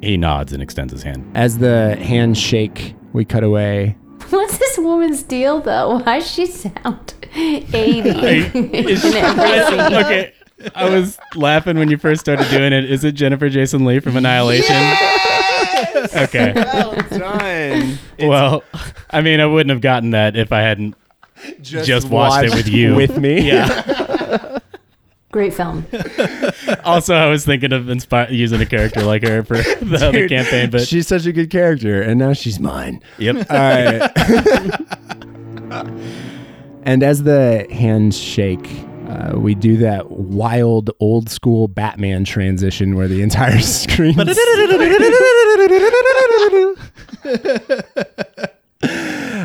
[0.00, 1.30] He nods and extends his hand.
[1.34, 3.96] As the hands shake, we cut away.
[4.30, 5.98] What's this woman's deal, though?
[5.98, 9.24] Why does she sound 80 in every scene?
[9.24, 10.32] okay.
[10.74, 12.90] I was laughing when you first started doing it.
[12.90, 14.74] Is it Jennifer Jason Leigh from Annihilation?
[14.74, 16.16] Yes!
[16.16, 16.52] Okay.
[16.54, 17.98] Well Done.
[18.20, 18.64] Well,
[19.10, 20.94] I mean, I wouldn't have gotten that if I hadn't
[21.60, 22.94] just, watched it with you.
[22.94, 23.40] With me?
[23.46, 24.58] yeah.
[25.32, 25.86] Great film.
[26.84, 30.70] Also, I was thinking of inspire- using a character like her for the other campaign,
[30.70, 33.00] but she's such a good character, and now she's mine.
[33.18, 33.36] yep.
[33.50, 34.10] All right.
[36.82, 38.68] and as the hands shake,
[39.12, 44.18] uh, we do that wild old school Batman transition where the entire screen.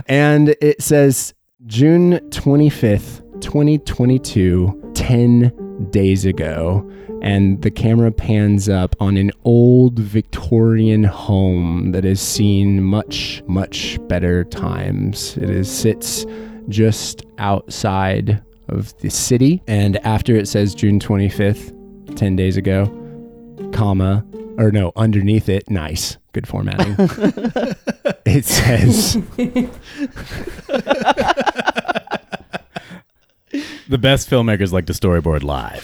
[0.07, 1.33] and it says
[1.65, 6.89] June 25th, 2022, 10 days ago.
[7.21, 13.97] And the camera pans up on an old Victorian home that has seen much, much
[14.07, 15.35] better times.
[15.37, 16.25] It is, sits
[16.69, 19.61] just outside of the city.
[19.67, 21.73] And after it says June 25th,
[22.15, 22.85] 10 days ago,
[23.73, 24.25] comma,
[24.57, 26.95] or no, underneath it, nice, good formatting.
[28.25, 29.15] it says,
[33.89, 35.81] The best filmmakers like to storyboard live.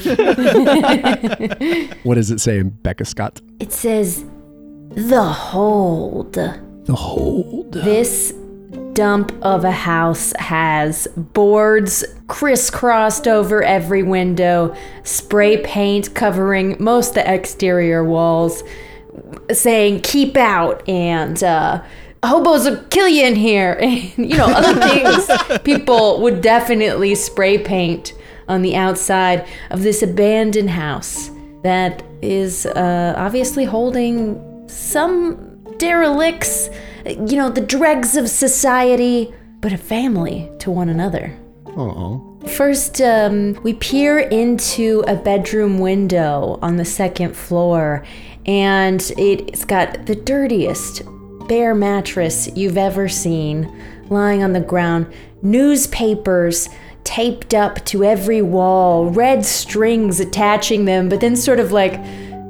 [2.03, 3.39] what does it say, Becca Scott?
[3.59, 4.25] It says,
[4.89, 6.33] The Hold.
[6.33, 7.71] The hold.
[7.71, 8.33] This
[8.93, 17.15] dump of a house has boards crisscrossed over every window, spray paint covering most of
[17.15, 18.63] the exterior walls,
[19.51, 21.83] saying "keep out" and uh,
[22.23, 25.61] "hobos will kill you in here," and you know other things.
[25.63, 28.13] People would definitely spray paint
[28.47, 31.29] on the outside of this abandoned house
[31.63, 35.52] that is uh, obviously holding some
[35.83, 36.69] derelicts,
[37.05, 41.37] you know, the dregs of society, but a family to one another.
[41.75, 48.05] Oh, First, um, we peer into a bedroom window on the second floor,
[48.45, 51.01] and it's got the dirtiest
[51.49, 53.69] bare mattress you've ever seen
[54.09, 56.69] lying on the ground, newspapers
[57.03, 61.99] taped up to every wall, red strings attaching them, but then sort of like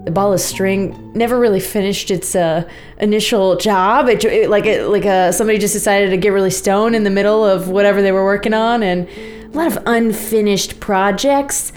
[0.05, 4.09] the ball of string never really finished its uh, initial job.
[4.09, 7.09] It, it like it, like uh, somebody just decided to get really stoned in the
[7.09, 11.71] middle of whatever they were working on, and a lot of unfinished projects.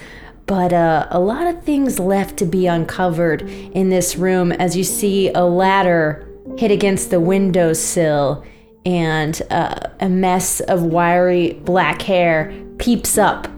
[0.47, 4.85] But uh, a lot of things left to be uncovered in this room as you
[4.85, 8.45] see a ladder hit against the windowsill
[8.85, 13.49] and uh, a mess of wiry black hair peeps up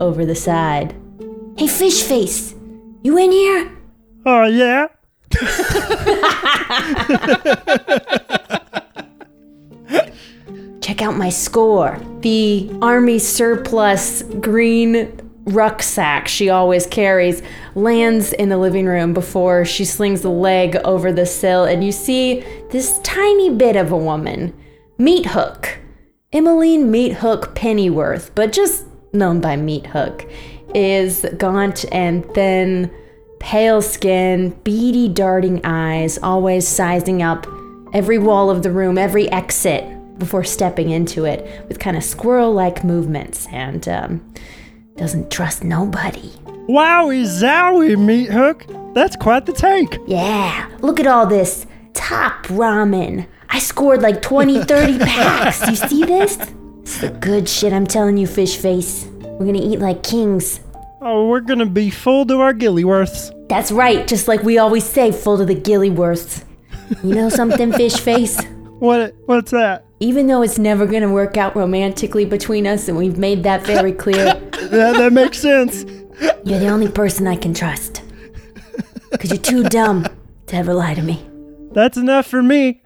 [0.00, 0.96] over the side.
[1.56, 2.56] Hey, fish face,
[3.02, 3.75] you in here?
[4.28, 4.88] Oh yeah.
[10.80, 12.00] check out my score.
[12.20, 17.40] The army surplus green rucksack she always carries
[17.76, 21.92] lands in the living room before she slings the leg over the sill, and you
[21.92, 24.52] see this tiny bit of a woman,
[24.98, 25.78] Meat Hook.
[26.32, 30.28] Emmeline Meat Hook Pennyworth, but just known by Meat Hook,
[30.74, 32.90] is gaunt and thin,
[33.38, 37.46] pale skin, beady, darting eyes, always sizing up
[37.92, 39.84] every wall of the room, every exit
[40.18, 44.34] before stepping into it with kind of squirrel like movements and um,
[44.96, 46.30] doesn't trust nobody.
[46.68, 48.66] Wowie zowie, meat hook.
[48.94, 49.98] That's quite the take.
[50.06, 53.26] Yeah, look at all this top ramen.
[53.50, 55.68] I scored like 20, 30 packs.
[55.68, 56.38] You see this?
[56.82, 59.06] It's the good shit I'm telling you, fish face.
[59.20, 60.60] We're gonna eat like kings.
[61.02, 63.32] Oh, we're gonna be full to our gillyworths.
[63.48, 66.44] That's right, just like we always say, full to the gillyworths.
[67.04, 68.42] You know something, fish face?
[68.78, 69.14] What?
[69.26, 69.84] What's that?
[70.00, 73.92] Even though it's never gonna work out romantically between us, and we've made that very
[74.04, 75.84] clear, That, that makes sense.
[76.44, 78.02] you're the only person I can trust.
[79.10, 80.06] Because you're too dumb
[80.46, 81.24] to ever lie to me.
[81.72, 82.82] That's enough for me.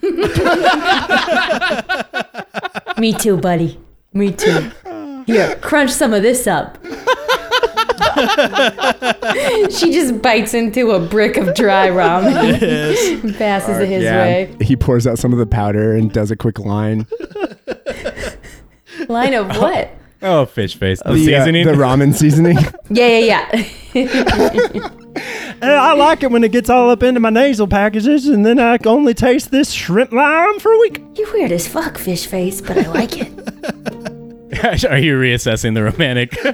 [2.98, 3.78] Me too, buddy.
[4.12, 4.70] Me too.
[5.26, 6.78] Here, crunch some of this up.
[9.70, 14.54] she just bites into a brick of dry ramen and passes it his way.
[14.60, 17.06] He pours out some of the powder and does a quick line.
[19.08, 19.90] Line of what?
[20.22, 21.00] Oh, fish face.
[21.04, 21.66] The, The, uh, seasoning.
[21.66, 22.58] the ramen seasoning.
[22.90, 24.88] Yeah, yeah, yeah.
[25.60, 28.58] And I like it when it gets all up into my nasal passages, and then
[28.58, 31.00] I can only taste this shrimp lime for a week.
[31.14, 34.12] You're weird as fuck, fish face, but I like it.
[34.88, 36.36] Are you reassessing the romantic?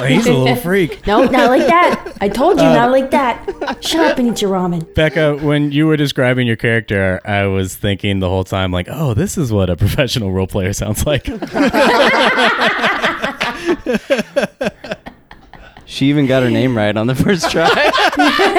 [0.00, 1.06] So he's a little freak.
[1.06, 2.16] No, not like that.
[2.22, 3.84] I told you, not uh, like that.
[3.84, 4.94] Shut up and eat your ramen.
[4.94, 9.12] Becca, when you were describing your character, I was thinking the whole time, like, oh,
[9.12, 11.26] this is what a professional role player sounds like.
[15.90, 17.68] She even got her name right on the first try.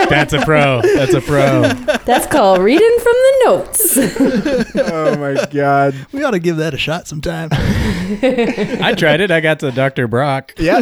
[0.10, 0.82] That's a pro.
[0.82, 1.62] That's a pro.
[2.04, 3.98] That's called reading from the notes.
[4.76, 5.96] oh my god.
[6.12, 7.48] We ought to give that a shot sometime.
[7.54, 9.32] I tried it.
[9.32, 10.10] I got to Dr.
[10.10, 10.54] Brock.
[10.58, 10.82] Yeah.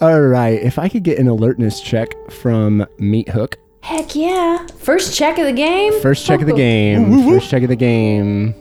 [0.00, 0.60] All right.
[0.60, 3.56] If I could get an alertness check from Meat Hook.
[3.82, 4.66] Heck yeah.
[4.78, 5.92] First check of the game?
[6.00, 7.22] First check of the game.
[7.30, 8.52] First check of the game.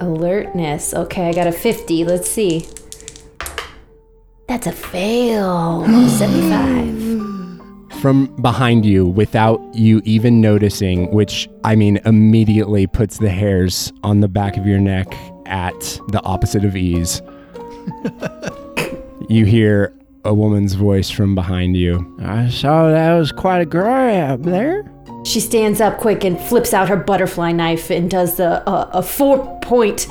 [0.00, 0.94] Alertness.
[0.94, 2.04] Okay, I got a 50.
[2.04, 2.66] Let's see.
[4.48, 5.84] That's a fail.
[6.08, 8.00] 75.
[8.00, 14.20] From behind you without you even noticing, which I mean immediately puts the hairs on
[14.20, 15.12] the back of your neck
[15.46, 17.22] at the opposite of ease.
[19.28, 19.92] you hear
[20.24, 22.16] a woman's voice from behind you.
[22.20, 24.90] I saw that was quite a grab there.
[25.24, 29.02] She stands up quick and flips out her butterfly knife and does the, uh, a
[29.02, 30.06] four point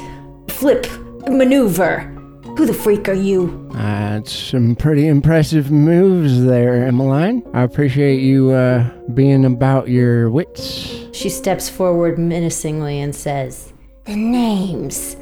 [0.50, 0.88] flip
[1.30, 2.14] maneuver.
[2.57, 3.69] Who the freak are you?
[3.73, 7.43] That's some pretty impressive moves there, Emmeline.
[7.53, 11.05] I appreciate you uh, being about your wits.
[11.11, 13.73] She steps forward menacingly and says,
[14.05, 15.17] The name's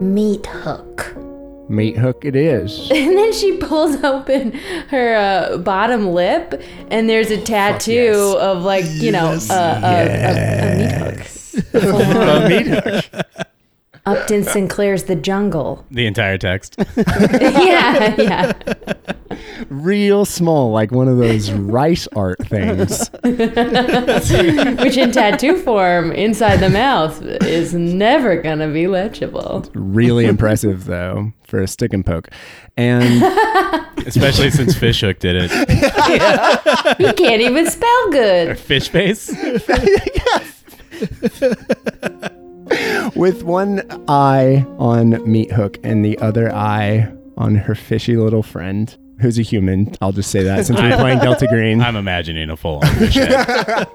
[0.00, 1.14] Meat Hook.
[1.68, 2.90] Meat hook it is.
[2.94, 4.52] And then she pulls open
[4.88, 10.72] her uh, bottom lip, and there's a tattoo of like you know uh, a, a,
[10.72, 13.04] a meat hook.
[14.08, 15.84] Upton Sinclair's The Jungle.
[15.90, 16.76] The entire text.
[16.96, 18.52] yeah, yeah.
[19.68, 23.10] Real small, like one of those rice art things.
[23.22, 29.66] Which in tattoo form inside the mouth is never gonna be legible.
[29.74, 32.30] Really impressive, though, for a stick and poke.
[32.78, 33.22] And
[34.06, 35.50] Especially since Fishhook did it.
[36.96, 38.48] He can't even spell good.
[38.48, 38.58] Or good.
[38.58, 39.30] fish face.
[43.14, 48.96] With one eye on Meat Hook and the other eye on her fishy little friend,
[49.20, 49.94] who's a human.
[50.00, 51.80] I'll just say that since we're playing Delta Green.
[51.80, 53.86] I'm imagining a full on fish head.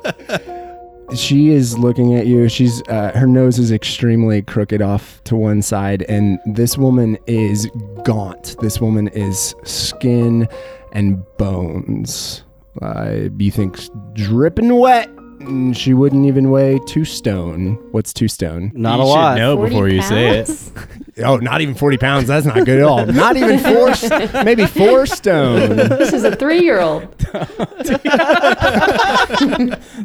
[1.16, 2.50] she is looking at you.
[2.50, 7.70] She's uh, her nose is extremely crooked off to one side, and this woman is
[8.04, 8.56] gaunt.
[8.62, 10.48] This woman is skin
[10.94, 12.44] and bones.
[12.82, 13.78] Uh, you think
[14.14, 15.10] dripping wet.
[15.48, 17.76] And She wouldn't even weigh two stone.
[17.92, 18.72] What's two stone?
[18.74, 19.36] Not you a lot.
[19.38, 20.50] should know 40 before you say it.
[21.24, 22.28] Oh, not even forty pounds.
[22.28, 23.06] That's not good at all.
[23.24, 23.90] Not even four.
[23.90, 25.76] s- maybe four stone.
[25.78, 27.04] This is a three year old.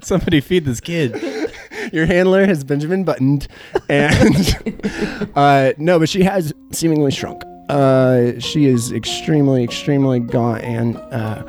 [0.03, 1.17] Somebody feed this kid.
[1.95, 3.49] Your handler has Benjamin buttoned,
[3.89, 7.43] and uh, no, but she has seemingly shrunk.
[7.71, 11.43] Uh, she is extremely, extremely gaunt, and uh,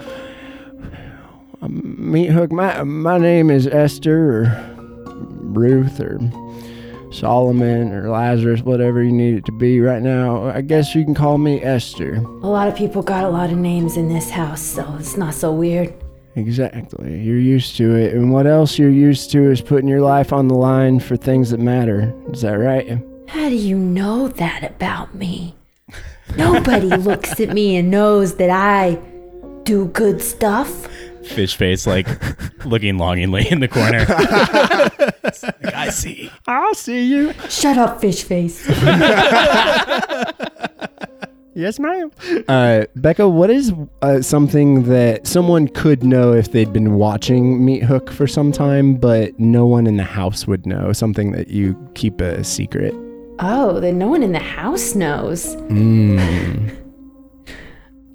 [1.67, 2.51] meat hook.
[2.51, 6.19] My my name is Esther or Ruth or
[7.11, 10.45] Solomon or Lazarus, whatever you need it to be right now.
[10.45, 12.15] I guess you can call me Esther.
[12.15, 15.33] A lot of people got a lot of names in this house, so it's not
[15.33, 15.93] so weird.
[16.35, 17.19] Exactly.
[17.19, 18.13] You're used to it.
[18.13, 21.49] And what else you're used to is putting your life on the line for things
[21.49, 22.13] that matter.
[22.31, 23.01] Is that right?
[23.27, 25.55] How do you know that about me?
[26.37, 28.99] Nobody looks at me and knows that I
[29.63, 30.87] do good stuff.
[31.23, 32.07] Fish face, like
[32.65, 34.05] looking longingly in the corner.
[35.75, 36.31] I see.
[36.47, 37.33] I'll see you.
[37.49, 38.67] Shut up, fish face.
[41.59, 42.09] Yes, ma'am.
[42.47, 47.83] Uh, Becca, what is uh, something that someone could know if they'd been watching Meat
[47.83, 50.93] Hook for some time, but no one in the house would know?
[50.93, 52.93] Something that you keep a secret?
[53.39, 55.57] Oh, then no one in the house knows.
[55.67, 56.73] Mm.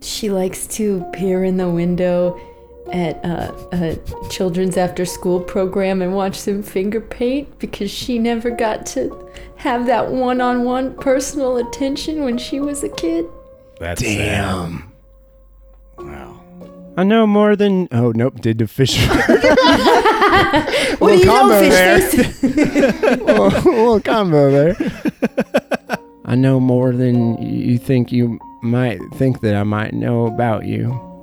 [0.00, 2.40] She likes to peer in the window
[2.94, 3.98] at uh, a
[4.30, 9.86] children's after school program and watch them finger paint because she never got to have
[9.86, 13.26] that one on one personal attention when she was a kid.
[13.80, 14.92] That's Damn.
[15.98, 16.40] Wow.
[16.96, 18.40] I know more than Oh, nope.
[18.40, 18.96] Did the fish.
[20.98, 22.00] What do you know, combo fish there.
[22.00, 22.42] face?
[23.20, 24.76] little, little combo there.
[26.24, 31.13] I know more than you think you might think that I might know about you.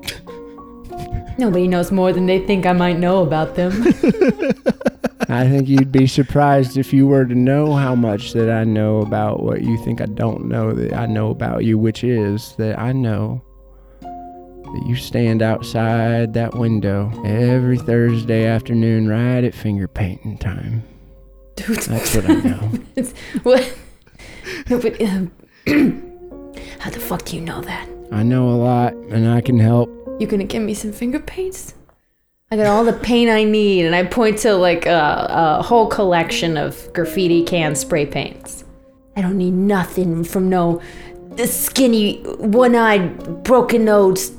[1.42, 3.72] Nobody knows more than they think I might know about them.
[5.28, 9.02] I think you'd be surprised if you were to know how much that I know
[9.02, 12.78] about what you think I don't know that I know about you, which is that
[12.78, 13.42] I know
[14.02, 20.84] that you stand outside that window every Thursday afternoon right at finger painting time.
[21.56, 22.72] Dude, That's what I know.
[23.42, 23.78] what?
[24.70, 25.32] No, but, um,
[26.78, 27.90] how the fuck do you know that?
[28.12, 30.01] I know a lot and I can help.
[30.22, 31.74] You gonna give me some finger paints?
[32.52, 35.88] I got all the paint I need, and I point to like a, a whole
[35.88, 38.64] collection of graffiti can spray paints.
[39.18, 40.80] I don't need nothing from no
[41.44, 44.32] skinny, one-eyed, broken-nosed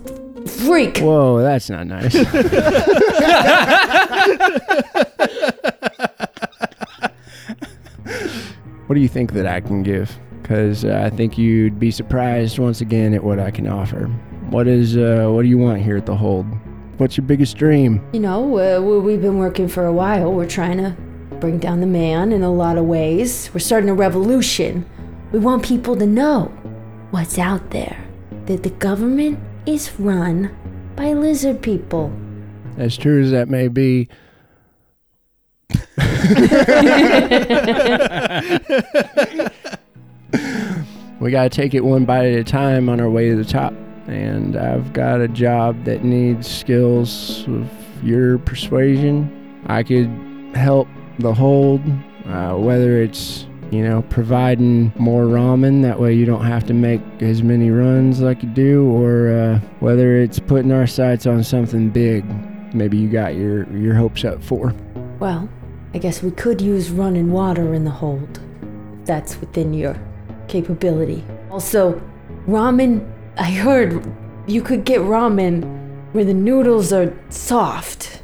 [0.49, 0.99] freak.
[0.99, 2.15] Whoa, that's not nice.
[8.87, 10.17] what do you think that I can give?
[10.43, 14.09] Because uh, I think you'd be surprised once again at what I can offer.
[14.53, 14.99] What is?
[14.99, 16.45] Uh, what do you want here at the hold?
[16.99, 18.03] What's your biggest dream?
[18.13, 20.31] You know, uh, we- we've been working for a while.
[20.31, 20.95] We're trying to
[21.41, 23.49] bring down the man in a lot of ways.
[23.55, 24.85] We're starting a revolution.
[25.33, 26.51] We want people to know
[27.13, 27.97] what's out there.
[28.45, 30.51] That the government is run
[30.97, 32.13] by lizard people.
[32.77, 34.07] As true as that may be.
[41.21, 43.45] we got to take it one bite at a time on our way to the
[43.45, 43.73] top.
[44.07, 47.69] And I've got a job that needs skills of
[48.03, 49.63] your persuasion.
[49.67, 50.11] I could
[50.55, 50.89] help
[51.19, 51.81] the hold,
[52.27, 57.01] uh, whether it's, you know, providing more ramen, that way you don't have to make
[57.21, 61.91] as many runs like you do, or uh, whether it's putting our sights on something
[61.91, 62.25] big
[62.75, 64.75] maybe you got your, your hopes up for.
[65.19, 65.49] Well,
[65.95, 68.41] I guess we could use running water in the hold.
[69.01, 69.97] If that's within your
[70.49, 71.25] capability.
[71.51, 72.01] Also,
[72.47, 74.05] ramen, I heard
[74.47, 75.65] you could get ramen
[76.13, 78.23] where the noodles are soft.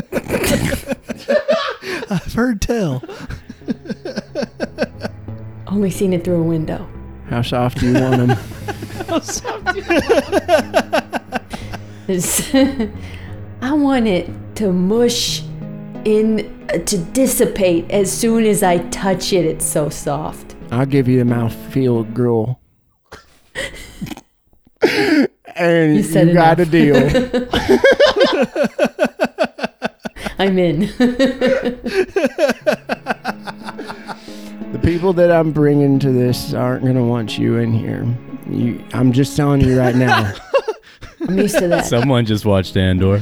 [2.10, 3.02] I've heard tell.
[5.66, 6.88] Only seen it through a window.
[7.28, 8.38] How soft do you want them?
[12.08, 12.54] It's-
[13.60, 15.42] I want it to mush
[16.06, 19.44] in, uh, to dissipate as soon as I touch it.
[19.44, 20.56] It's so soft.
[20.70, 22.58] I'll give you the mouthfeel gruel.
[24.82, 26.96] And You said got a deal.
[30.40, 30.80] I'm in.
[34.72, 38.06] the people that I'm bringing to this aren't gonna want you in here.
[38.48, 40.32] You, I'm just telling you right now.
[41.28, 41.86] I'm used to that.
[41.86, 43.20] Someone just watched Andor.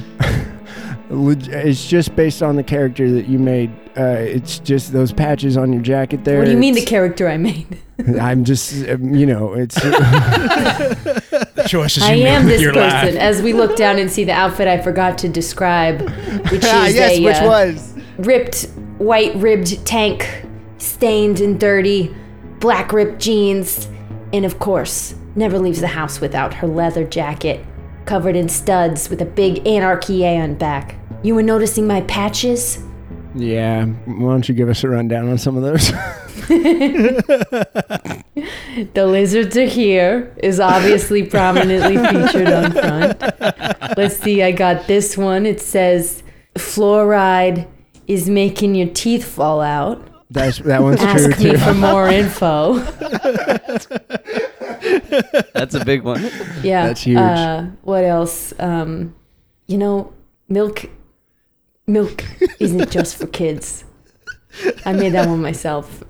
[1.10, 3.70] Leg- It's just based on the character that you made.
[3.96, 6.38] Uh, it's just those patches on your jacket there.
[6.38, 7.78] what do you mean the character I made?
[8.20, 9.74] I'm just, um, you know, it's.
[11.66, 13.16] Choices I am this person.
[13.16, 16.00] As we look down and see the outfit I forgot to describe,
[16.50, 17.94] which is yes, a which uh, was.
[18.18, 18.64] ripped
[18.98, 20.44] white ribbed tank,
[20.78, 22.14] stained and dirty,
[22.60, 23.88] black ripped jeans,
[24.32, 27.64] and of course, never leaves the house without her leather jacket,
[28.06, 30.96] covered in studs with a big anarchy A on back.
[31.22, 32.82] You were noticing my patches?
[33.34, 35.92] Yeah, why don't you give us a rundown on some of those?
[38.92, 43.20] The lizards are here is obviously prominently featured on front.
[43.96, 45.46] Let's see, I got this one.
[45.46, 46.22] It says
[46.56, 47.66] fluoride
[48.06, 50.06] is making your teeth fall out.
[50.30, 51.58] That's that one's true Ask me too.
[51.58, 52.78] for more info.
[55.54, 56.22] That's a big one.
[56.62, 56.86] Yeah.
[56.86, 57.18] That's huge.
[57.18, 58.52] Uh, what else?
[58.58, 59.14] Um,
[59.66, 60.12] you know,
[60.48, 60.86] milk.
[61.86, 62.24] Milk
[62.58, 63.84] isn't just for kids.
[64.84, 66.02] I made that one myself.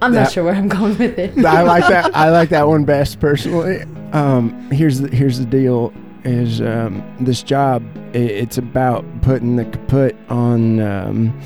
[0.00, 1.44] I'm not That- sure where I'm going with it.
[1.44, 2.14] I like that.
[2.16, 3.82] I like that one best personally.
[4.12, 5.92] Um, here's the here's the deal:
[6.24, 7.82] is um, this job?
[8.14, 11.40] i it's about putting the kaput on um,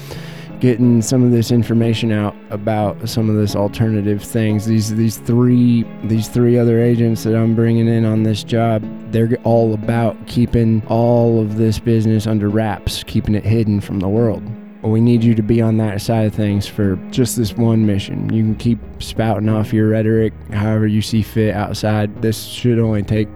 [0.60, 4.66] getting some of this information out about some of this alternative things.
[4.66, 8.82] These these three these three other agents that I'm bringing in on this job,
[9.12, 14.08] they're all about keeping all of this business under wraps, keeping it hidden from the
[14.08, 14.42] world.
[14.82, 18.32] We need you to be on that side of things for just this one mission.
[18.32, 22.22] You can keep spouting off your rhetoric however you see fit outside.
[22.22, 23.28] This should only take,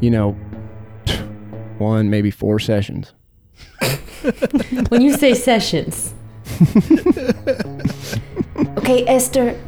[0.00, 0.30] you know,
[1.78, 3.12] one, maybe four sessions.
[4.88, 6.14] When you say sessions.
[8.78, 9.60] okay, Esther.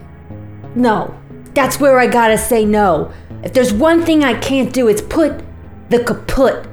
[0.74, 1.14] No.
[1.54, 3.12] That's where I gotta say no.
[3.42, 5.42] If there's one thing I can't do, it's put
[5.90, 6.66] the kaput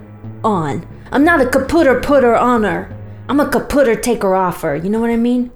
[0.44, 0.86] on.
[1.12, 2.92] I'm not a kaputter putter oner.
[3.28, 4.76] I'm a kaputter taker offer.
[4.76, 5.52] You know what I mean?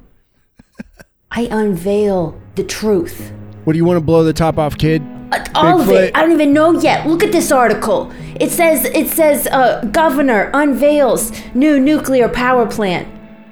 [1.31, 3.31] I unveil the truth.
[3.65, 5.03] What do you want to blow the top off, kid?
[5.31, 6.15] Uh, all of it.
[6.15, 7.05] I don't even know yet.
[7.05, 8.11] Look at this article.
[8.39, 13.07] It says it says uh, governor unveils new nuclear power plant.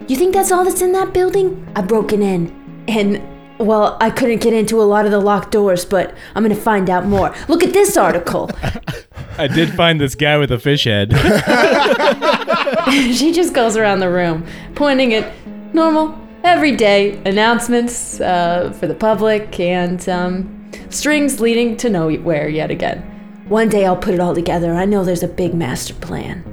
[0.07, 1.67] You think that's all that's in that building?
[1.75, 3.21] I've broken in, and
[3.59, 6.89] well, I couldn't get into a lot of the locked doors, but I'm gonna find
[6.89, 7.33] out more.
[7.47, 8.49] Look at this article.
[9.37, 11.11] I did find this guy with a fish head.
[13.15, 14.45] she just goes around the room,
[14.75, 15.33] pointing at
[15.73, 23.01] normal, everyday announcements uh, for the public and um, strings leading to nowhere yet again.
[23.47, 24.73] One day I'll put it all together.
[24.73, 26.43] I know there's a big master plan.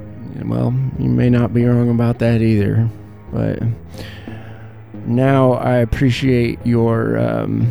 [0.45, 2.89] Well, you may not be wrong about that either,
[3.35, 3.59] but
[5.05, 7.69] now I appreciate your, um,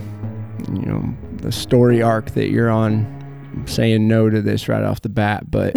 [0.73, 1.03] you know,
[1.39, 3.11] the story arc that you're on.
[3.55, 5.77] I'm saying no to this right off the bat, but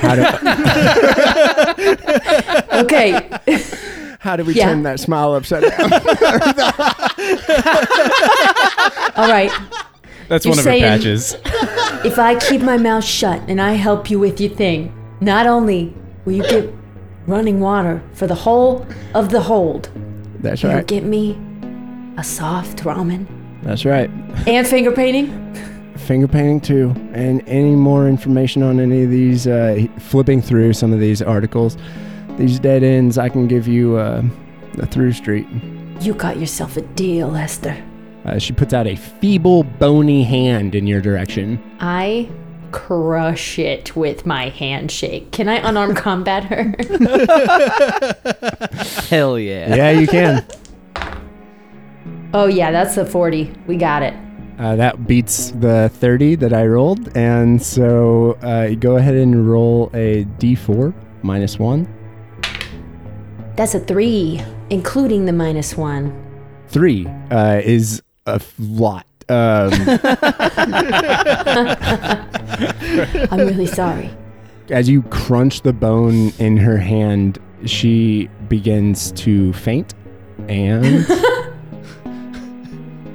[0.00, 0.22] how do
[2.84, 3.28] Okay,
[4.20, 4.66] how do we Yeah.
[4.68, 5.92] turn that smile upside down?
[9.16, 9.50] all right.
[10.28, 11.36] That's You're one of saying- her patches.
[12.04, 15.94] If I keep my mouth shut and I help you with your thing, not only
[16.24, 16.72] will you get
[17.26, 19.90] running water for the whole of the hold,
[20.40, 20.86] That's you'll right.
[20.86, 21.38] get me
[22.16, 23.26] a soft ramen
[23.62, 24.08] That's right.
[24.46, 25.42] and finger painting.
[25.96, 30.92] Finger painting too, and any more information on any of these, uh, flipping through some
[30.92, 31.76] of these articles,
[32.36, 34.22] these dead ends, I can give you uh,
[34.78, 35.46] a through street.
[36.00, 37.76] You got yourself a deal, Esther.
[38.26, 41.58] Uh, she puts out a feeble, bony hand in your direction.
[41.80, 42.28] I
[42.76, 45.32] crush it with my handshake.
[45.32, 46.74] Can I unarmed combat her?
[49.08, 49.74] Hell yeah.
[49.74, 50.44] Yeah, you can.
[52.34, 53.50] oh yeah, that's the 40.
[53.66, 54.14] We got it.
[54.58, 59.90] Uh, that beats the 30 that I rolled, and so uh, go ahead and roll
[59.92, 61.92] a d4 minus one.
[63.56, 66.12] That's a 3, including the minus 1.
[66.68, 69.06] Three uh, is a lot.
[69.28, 69.72] Um,
[73.30, 74.10] I'm really sorry.
[74.70, 79.94] as you crunch the bone in her hand, she begins to faint
[80.48, 80.84] and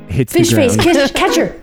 [0.09, 0.93] hits Fish the face, ground.
[0.97, 1.55] catch, catch her.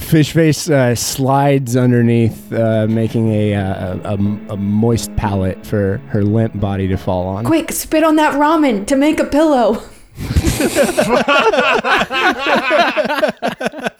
[0.00, 4.14] Fish face uh, slides underneath, uh, making a, uh, a, a
[4.52, 7.44] a moist pallet for her limp body to fall on.
[7.44, 9.82] Quick, spit on that ramen to make a pillow.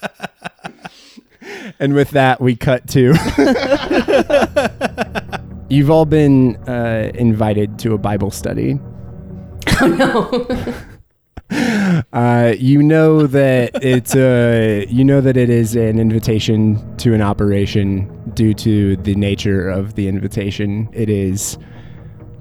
[1.79, 3.15] And with that, we cut to.
[5.69, 8.79] You've all been uh, invited to a Bible study.
[9.79, 10.31] Oh no.
[12.13, 17.21] Uh, you know that it's a, you know that it is an invitation to an
[17.21, 20.89] operation due to the nature of the invitation.
[20.93, 21.59] It is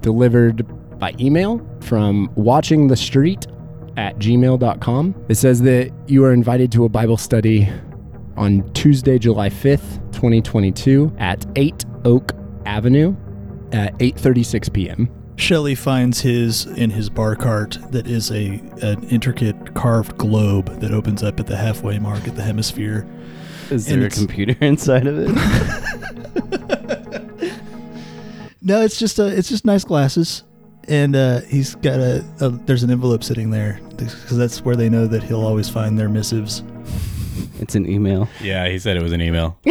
[0.00, 0.64] delivered
[0.98, 3.46] by email from watching the street
[3.96, 5.14] at gmail.com.
[5.28, 7.68] It says that you are invited to a Bible study
[8.36, 12.32] on Tuesday, July 5th, 2022 at 8 Oak
[12.66, 13.16] Avenue
[13.72, 15.08] at 8:36 p.m.
[15.36, 20.92] Shelley finds his in his bar cart that is a an intricate carved globe that
[20.92, 23.06] opens up at the halfway mark at the hemisphere.
[23.70, 25.28] Is And there a computer inside of it?
[28.62, 30.42] No, it's just uh, it's just nice glasses,
[30.88, 34.88] and uh, he's got a, a there's an envelope sitting there because that's where they
[34.88, 36.62] know that he'll always find their missives.
[37.60, 38.28] it's an email.
[38.42, 39.58] Yeah, he said it was an email.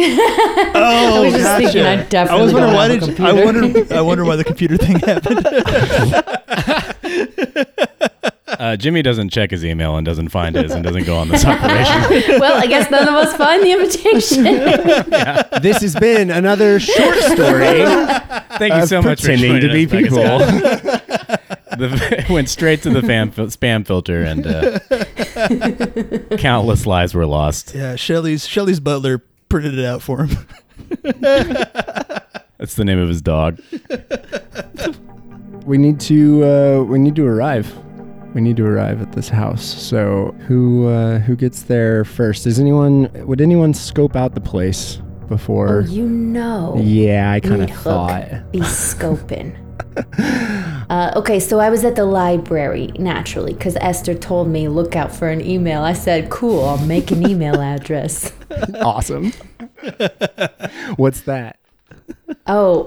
[0.78, 3.18] Oh, I was just thinking I definitely I was wondering don't why have a did
[3.18, 5.46] you, I wonder I wonder why the computer thing happened.
[8.48, 11.44] Uh, Jimmy doesn't check his email and doesn't find his and doesn't go on this
[11.44, 12.38] operation.
[12.40, 14.44] well, I guess none of us find the invitation.
[15.62, 17.82] This has been another short story.
[18.58, 20.18] Thank you so much for pretending to joining be us, people.
[20.18, 21.66] Megascott.
[21.78, 24.78] the, it went straight to the fan fil- spam filter, and uh,
[26.36, 27.74] countless lives were lost.
[27.74, 30.46] Yeah, Shelly's Shelly's butler printed it out for him.
[32.58, 33.60] That's the name of his dog.
[35.64, 37.72] we need to uh, we need to arrive.
[38.36, 39.64] We need to arrive at this house.
[39.64, 42.46] So who uh, who gets there first?
[42.46, 45.84] Is anyone would anyone scope out the place oh, before?
[45.88, 46.78] you know.
[46.78, 48.52] yeah, I kind of Meat hook thought.
[48.52, 49.56] Be scoping.
[50.90, 55.14] uh, okay, so I was at the library naturally because Esther told me look out
[55.14, 55.80] for an email.
[55.80, 58.34] I said, "Cool, I'll make an email address."
[58.74, 59.32] Awesome.
[60.96, 61.58] What's that?
[62.46, 62.84] Oh,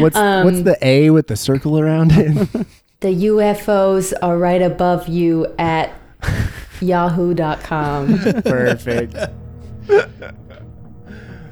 [0.00, 2.66] What's Um, what's the A with the circle around it?
[3.00, 5.92] The UFOs are right above you at
[6.80, 8.18] yahoo.com.
[8.42, 9.16] Perfect.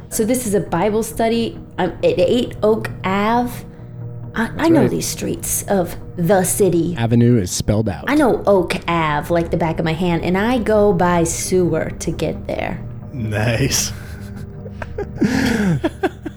[0.09, 3.67] So this is a Bible study um, at 8 Oak Ave.
[4.37, 4.91] I, I know right.
[4.91, 6.95] these streets of the city.
[6.97, 8.05] Avenue is spelled out.
[8.09, 11.91] I know Oak Ave like the back of my hand, and I go by sewer
[11.91, 12.85] to get there.
[13.13, 13.93] Nice.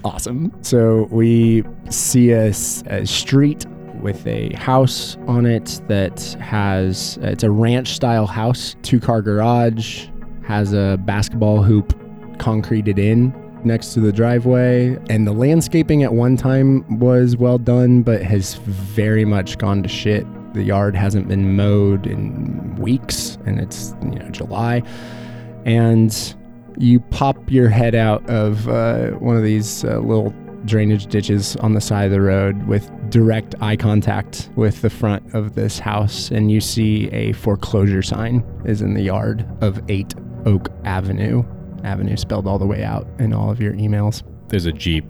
[0.03, 0.53] Awesome.
[0.61, 3.65] So we see a street
[4.01, 10.07] with a house on it that has it's a ranch style house, two car garage,
[10.43, 11.93] has a basketball hoop
[12.39, 13.33] concreted in
[13.63, 18.55] next to the driveway, and the landscaping at one time was well done, but has
[18.55, 20.25] very much gone to shit.
[20.53, 24.83] The yard hasn't been mowed in weeks, and it's you know July,
[25.65, 26.35] and
[26.77, 30.33] you pop your head out of uh, one of these uh, little
[30.67, 35.33] drainage ditches on the side of the road with direct eye contact with the front
[35.33, 40.13] of this house and you see a foreclosure sign is in the yard of 8
[40.45, 41.43] Oak Avenue.
[41.83, 44.23] Avenue spelled all the way out in all of your emails.
[44.49, 45.05] There's a Jeep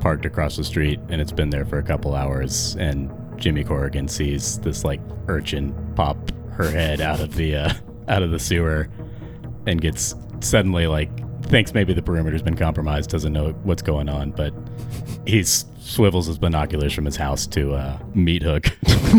[0.00, 2.76] parked across the street, and it's been there for a couple hours.
[2.78, 6.18] And Jimmy Corrigan sees this like urchin pop
[6.52, 7.72] her head out of the uh,
[8.08, 8.88] out of the sewer,
[9.66, 11.10] and gets suddenly like
[11.44, 14.52] thinks maybe the perimeter's been compromised, doesn't know what's going on, but
[15.26, 18.66] he swivels his binoculars from his house to uh, meat hook.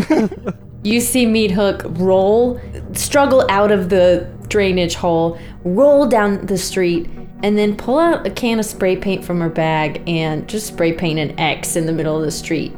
[0.86, 2.60] You see Meat Hook roll,
[2.92, 7.10] struggle out of the drainage hole, roll down the street,
[7.42, 10.92] and then pull out a can of spray paint from her bag and just spray
[10.92, 12.72] paint an X in the middle of the street.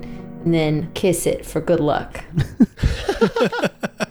[0.44, 2.24] And then kiss it for good luck.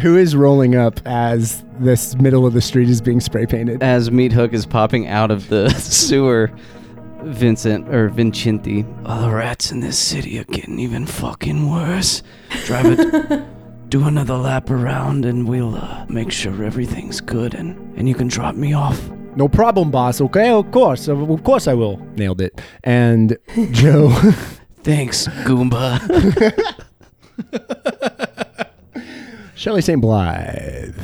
[0.00, 3.82] Who is rolling up as this middle of the street is being spray painted?
[3.82, 6.50] As Meat Hook is popping out of the sewer,
[7.22, 8.86] Vincent or Vincenti.
[9.04, 12.22] All the rats in this city are getting even fucking worse.
[12.64, 13.44] Drive it.
[13.90, 18.28] do another lap around, and we'll uh, make sure everything's good, and and you can
[18.28, 18.98] drop me off.
[19.36, 20.20] No problem, boss.
[20.22, 21.08] Okay, of course.
[21.08, 21.98] Of of course I will.
[22.16, 22.58] Nailed it.
[22.84, 23.36] And
[23.70, 24.08] Joe
[24.82, 26.00] Thanks, Goomba.
[29.60, 30.00] Shelley St.
[30.00, 30.96] Blythe.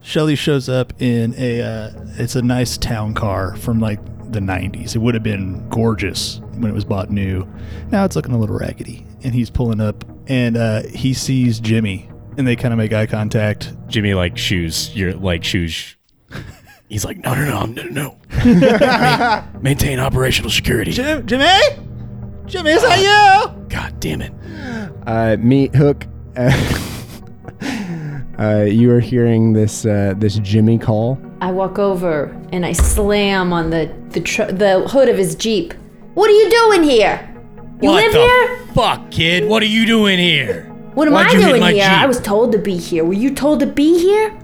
[0.00, 4.96] Shelly shows up in a uh, it's a nice town car from like the 90s.
[4.96, 7.46] It would have been gorgeous when it was bought new.
[7.90, 9.06] Now it's looking a little raggedy.
[9.22, 13.04] And he's pulling up and uh, he sees Jimmy and they kind of make eye
[13.04, 13.74] contact.
[13.86, 15.94] Jimmy like shoes your like shoes.
[16.88, 18.16] He's like, no, no, no, no, no.
[18.80, 20.92] Ma- Maintain operational security.
[20.92, 21.44] Jim, Jimmy?
[22.46, 22.98] Jimmy, is that
[23.52, 23.68] you?
[23.68, 24.32] God damn it.
[25.06, 26.06] Uh, meat hook.
[28.40, 31.18] Uh, you are hearing this uh, this Jimmy call.
[31.42, 35.74] I walk over and I slam on the the, tr- the hood of his Jeep.
[36.14, 37.26] What are you doing here?
[37.82, 38.66] You live here?
[38.74, 39.46] fuck, kid?
[39.46, 40.64] What are you doing here?
[40.94, 41.84] What am Why'd I doing here?
[41.84, 42.02] Jeep?
[42.02, 43.04] I was told to be here.
[43.04, 44.38] Were you told to be here?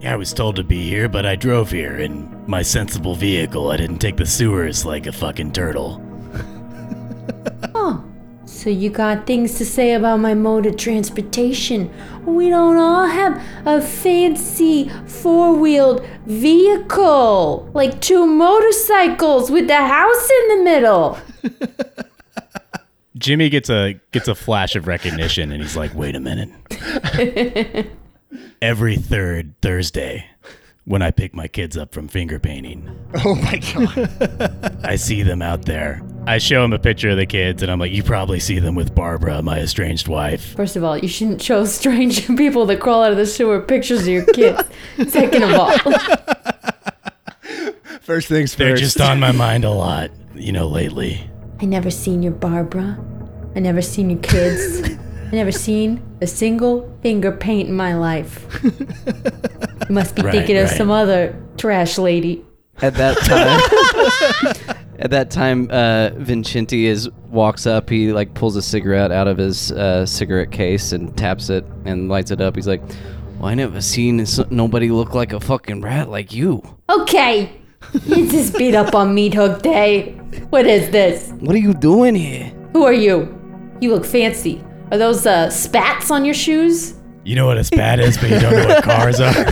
[0.00, 3.70] Yeah, I was told to be here, but I drove here in my sensible vehicle.
[3.70, 6.02] I didn't take the sewers like a fucking turtle.
[8.56, 11.92] So you got things to say about my mode of transportation?
[12.24, 20.48] We don't all have a fancy four-wheeled vehicle, like two motorcycles with the house in
[20.48, 21.18] the middle.
[23.18, 26.48] Jimmy gets a gets a flash of recognition and he's like, "Wait a minute."
[28.62, 30.30] Every third Thursday,
[30.86, 32.88] when I pick my kids up from finger painting,
[33.24, 34.78] Oh my god!
[34.84, 36.00] I see them out there.
[36.26, 38.74] I show him a picture of the kids and I'm like, "You probably see them
[38.74, 43.02] with Barbara, my estranged wife." First of all, you shouldn't show strange people that crawl
[43.02, 44.62] out of the sewer pictures of your kids.
[45.08, 45.76] Second of all,
[48.00, 48.58] First things first.
[48.58, 51.28] They're just on my mind a lot, you know, lately.
[51.60, 52.96] I never seen your Barbara.
[53.56, 54.96] I never seen your kids.
[55.26, 58.46] I never seen a single finger paint in my life.
[58.62, 58.70] You
[59.94, 60.76] must be Right, thinking of right.
[60.76, 62.44] some other trash lady.
[62.82, 67.88] At that time, at that time, uh, Vincenti is walks up.
[67.88, 72.08] He like pulls a cigarette out of his uh, cigarette case and taps it and
[72.08, 72.54] lights it up.
[72.54, 72.82] He's like,
[73.38, 76.62] "Well, I never seen s- nobody look like a fucking rat like you.
[76.90, 77.50] Okay,
[78.04, 80.12] you just beat up on Meat Hook Day.
[80.50, 81.30] What is this?
[81.40, 83.32] What are you doing here?" Who are you?
[83.80, 84.62] You look fancy.
[84.92, 86.94] Are those uh, spats on your shoes?
[87.24, 89.32] You know what a spat is, but you don't know what cars are.
[89.34, 89.42] I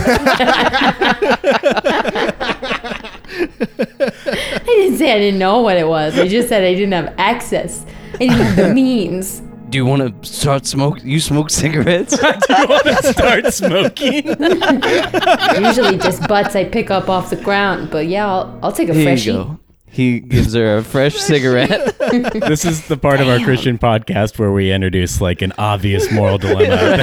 [4.64, 6.16] didn't say I didn't know what it was.
[6.18, 7.84] I just said I didn't have access.
[8.14, 9.40] I didn't have the means.
[9.70, 11.02] Do you want to start smoke?
[11.02, 12.16] You smoke cigarettes?
[12.22, 14.28] I start smoking.
[15.64, 17.90] Usually just butts I pick up off the ground.
[17.90, 19.30] But yeah, I'll, I'll take a Here freshie.
[19.30, 19.58] you go.
[19.94, 21.96] He gives her a fresh cigarette.
[22.48, 26.36] this is the part of our Christian podcast where we introduce like an obvious moral
[26.36, 26.98] dilemma.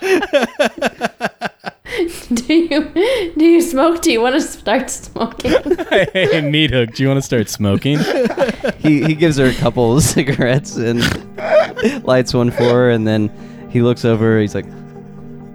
[2.32, 2.90] Do you
[3.36, 4.00] do you smoke?
[4.00, 5.52] Do you want to start smoking?
[5.90, 7.98] hey, Meat Hook, do you want to start smoking?
[8.78, 11.02] he he gives her a couple of cigarettes and
[12.02, 13.30] lights one for her, and then
[13.68, 14.40] he looks over.
[14.40, 14.64] He's like,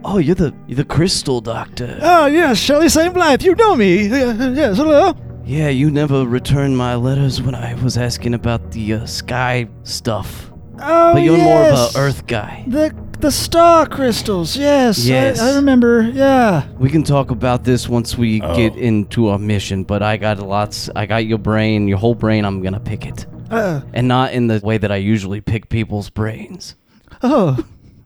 [0.05, 1.97] "Oh, you're the you're the crystal doctor.
[2.03, 3.15] Oh, yes, Shelley St.
[3.15, 3.41] Blythe.
[3.41, 4.05] You know me.
[4.11, 5.15] Uh, yes, hello.
[5.47, 10.51] Yeah, you never returned my letters when I was asking about the uh, sky stuff.
[10.81, 11.95] Oh, But you're more of yes.
[11.95, 12.65] a Earth guy.
[12.67, 14.55] The the star crystals.
[14.57, 14.99] Yes.
[15.05, 15.39] I- Yes.
[15.39, 16.01] I, remember.
[16.13, 16.67] Yeah.
[16.77, 18.55] We can talk about this once we Oh.
[18.55, 19.83] get into our mission.
[19.85, 20.89] But I got lots.
[20.95, 22.45] I got your brain, your whole brain.
[22.45, 26.09] I'm gonna pick it, Uh, and not in the way that I usually pick people's
[26.11, 26.75] brains.
[27.23, 27.57] oh.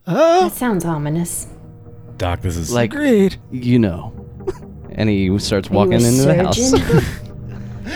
[0.07, 0.43] Oh.
[0.43, 1.47] That sounds ominous.
[2.17, 3.37] Doc, this is Like Agreed.
[3.51, 4.13] you know.
[4.93, 6.73] And he starts walking into the house.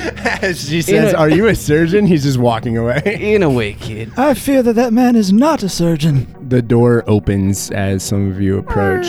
[0.06, 0.28] surgeon?
[0.43, 2.06] As she says, a- Are you a surgeon?
[2.06, 3.01] He's just walking away.
[3.36, 4.12] In a way, kid.
[4.18, 6.28] I fear that that man is not a surgeon.
[6.49, 9.08] The door opens as some of you approach.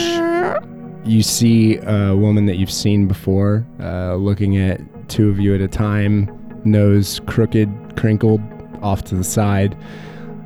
[1.05, 5.61] You see a woman that you've seen before, uh, looking at two of you at
[5.61, 6.29] a time,
[6.65, 8.41] nose crooked, crinkled
[8.81, 9.77] off to the side.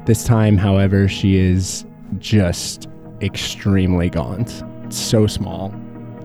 [0.06, 1.86] This time, however, she is
[2.20, 2.88] just
[3.22, 4.64] extremely gaunt.
[4.90, 5.74] So small.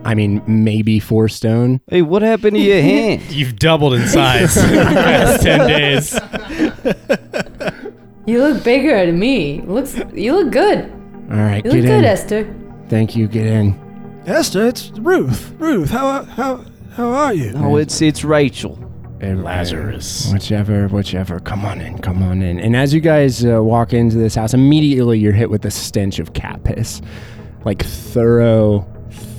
[0.07, 1.81] I mean, maybe four stone.
[1.89, 3.23] Hey, what happened to your hand?
[3.31, 6.15] you've doubled in size in the past ten days.
[8.27, 9.61] you look bigger to me.
[9.63, 10.91] Looks you look good.
[11.31, 11.87] All right, You get look in.
[11.87, 12.55] good, Esther.
[12.89, 13.27] Thank you.
[13.29, 14.23] Get in.
[14.27, 15.53] Esther, it's Ruth.
[15.59, 17.53] Ruth, how how how are you?
[17.57, 18.79] Oh, it's it's Rachel.
[19.21, 20.31] Every- Lazarus.
[20.33, 21.41] Whichever, whichever.
[21.41, 22.59] Come on in, come on in.
[22.61, 26.19] And as you guys uh, walk into this house, immediately you're hit with the stench
[26.19, 27.01] of cat piss.
[27.65, 28.87] Like thorough,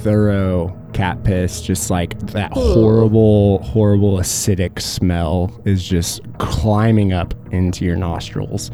[0.04, 1.62] thorough cat piss.
[1.62, 8.72] Just like that horrible, horrible acidic smell is just climbing up into your nostrils,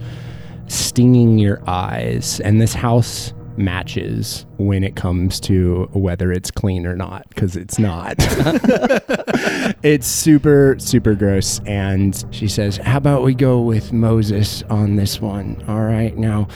[0.67, 2.39] stinging your eyes.
[2.39, 7.77] And this house matches when it comes to whether it's clean or not, because it's
[7.77, 8.15] not.
[9.83, 15.19] it's super super gross and she says how about we go with moses on this
[15.19, 16.47] one all right now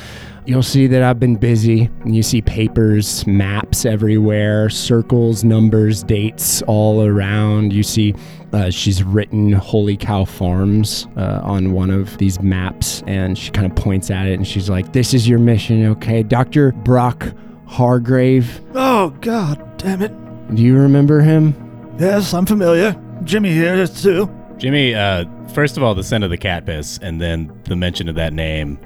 [0.48, 6.62] you'll see that i've been busy and you see papers maps everywhere circles numbers dates
[6.64, 8.16] all around you see
[8.54, 13.70] uh, she's written holy cow farms uh, on one of these maps and she kind
[13.70, 17.28] of points at it and she's like this is your mission okay dr brock
[17.66, 20.12] hargrave Oh God, damn it.
[20.56, 21.54] do you remember him
[22.00, 22.96] Yes, I'm familiar.
[23.24, 24.30] Jimmy here is too.
[24.58, 25.26] Jimmy, uh,
[25.56, 28.34] first of all, the scent of the cat piss, and then the mention of that
[28.34, 28.78] name.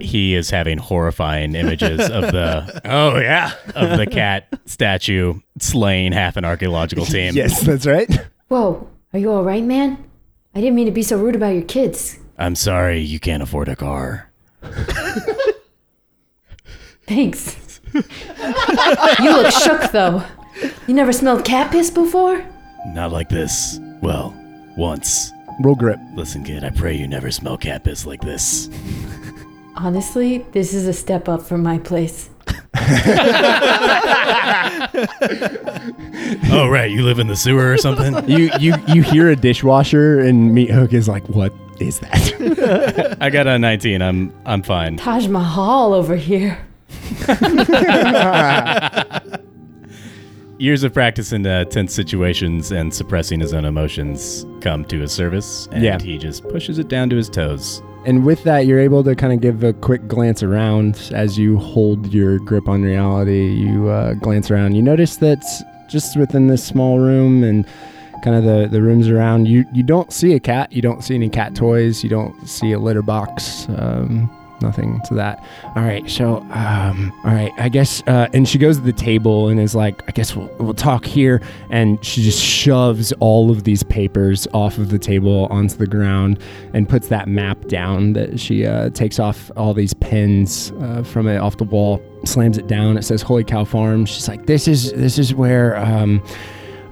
[0.00, 6.36] He is having horrifying images of the oh yeah of the cat statue slaying half
[6.36, 7.34] an archaeological team.
[7.36, 8.10] yes that's right
[8.48, 10.04] Whoa, are you all right, man?
[10.54, 12.18] I didn't mean to be so rude about your kids.
[12.38, 14.30] I'm sorry you can't afford a car.
[17.06, 17.80] Thanks.
[17.94, 18.02] you
[19.30, 20.22] look shook though.
[20.86, 22.44] You never smelled cat piss before?
[22.88, 23.78] Not like this.
[24.02, 24.34] Well,
[24.76, 25.32] once.
[25.62, 28.68] roll grip Listen, kid, I pray you never smell cat piss like this.
[29.76, 32.30] Honestly, this is a step up from my place.
[36.52, 38.28] oh right, you live in the sewer or something?
[38.28, 43.30] you you you hear a dishwasher and meat hook is like what is that I
[43.30, 44.02] got a 19.
[44.02, 44.96] I'm I'm fine.
[44.96, 46.58] Taj Mahal over here.
[50.58, 55.10] Years of practice in uh, tense situations and suppressing his own emotions come to his
[55.10, 56.00] service, and Yeah.
[56.00, 57.82] he just pushes it down to his toes.
[58.06, 61.58] And with that you're able to kind of give a quick glance around as you
[61.58, 63.48] hold your grip on reality.
[63.48, 64.74] You uh, glance around.
[64.74, 65.42] You notice that
[65.88, 67.66] just within this small room and
[68.22, 70.72] kind of the, the rooms around you you don't see a cat.
[70.72, 72.02] You don't see any cat toys.
[72.02, 73.66] You don't see a litter box.
[73.76, 74.30] Um,
[74.64, 75.44] nothing to that.
[75.76, 78.02] All right, so um, all right, I guess.
[78.06, 81.04] Uh, and she goes to the table and is like, I guess we'll we'll talk
[81.04, 81.42] here.
[81.70, 86.40] And she just shoves all of these papers off of the table onto the ground
[86.72, 88.14] and puts that map down.
[88.14, 92.58] That she uh, takes off all these pins uh, from it off the wall, slams
[92.58, 92.96] it down.
[92.96, 94.06] It says Holy Cow Farm.
[94.06, 95.76] She's like, this is this is where.
[95.76, 96.22] Um,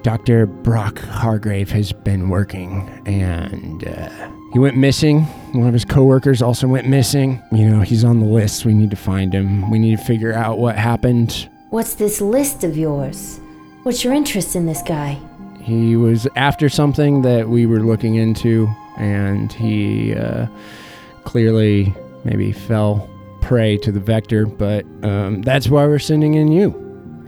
[0.03, 0.47] Dr.
[0.47, 5.23] Brock Hargrave has been working, and uh, he went missing.
[5.53, 7.41] One of his coworkers also went missing.
[7.51, 8.65] You know, he's on the list.
[8.65, 9.69] We need to find him.
[9.71, 11.49] We need to figure out what happened.
[11.71, 13.39] What's this list of yours?
[13.81, 15.19] What's your interest in this guy?
[15.59, 20.45] He was after something that we were looking into, and he uh,
[21.23, 21.93] clearly
[22.23, 23.09] maybe fell
[23.41, 24.45] prey to the vector.
[24.45, 26.69] But um, that's why we're sending in you,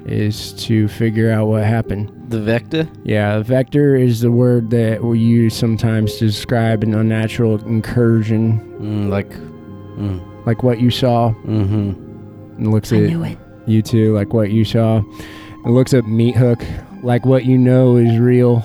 [0.05, 2.11] is to figure out what happened.
[2.29, 2.87] The Vector?
[3.03, 9.09] Yeah, vector is the word that we use sometimes to describe an unnatural incursion, Mm,
[9.09, 9.29] like.
[9.97, 11.29] Mm, like what you saw.
[11.45, 12.01] mm-hmm.
[12.57, 13.37] And looks I at knew it.
[13.65, 14.97] you two, like what you saw.
[15.63, 16.63] And looks at Meat Hook,
[17.01, 18.63] like what you know is real.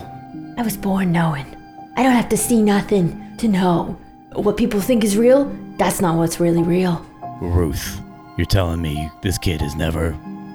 [0.59, 1.47] I was born knowing.
[1.97, 3.97] I don't have to see nothing to know.
[4.35, 5.45] What people think is real,
[5.79, 7.05] that's not what's really real.
[7.41, 8.01] Ruth,
[8.37, 10.13] you're telling me this kid has never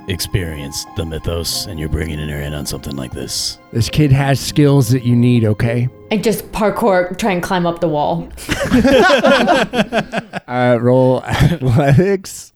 [0.07, 3.59] experienced the mythos and you're bringing her in on something like this?
[3.71, 5.89] This kid has skills that you need, okay?
[6.11, 8.29] I just parkour, try and climb up the wall.
[10.47, 12.53] Uh, roll athletics.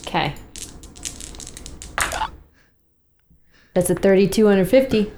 [0.00, 0.34] Okay.
[3.74, 5.12] That's a 32 under 50.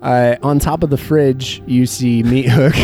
[0.00, 2.74] Uh, on top of the fridge, you see Meat Hook.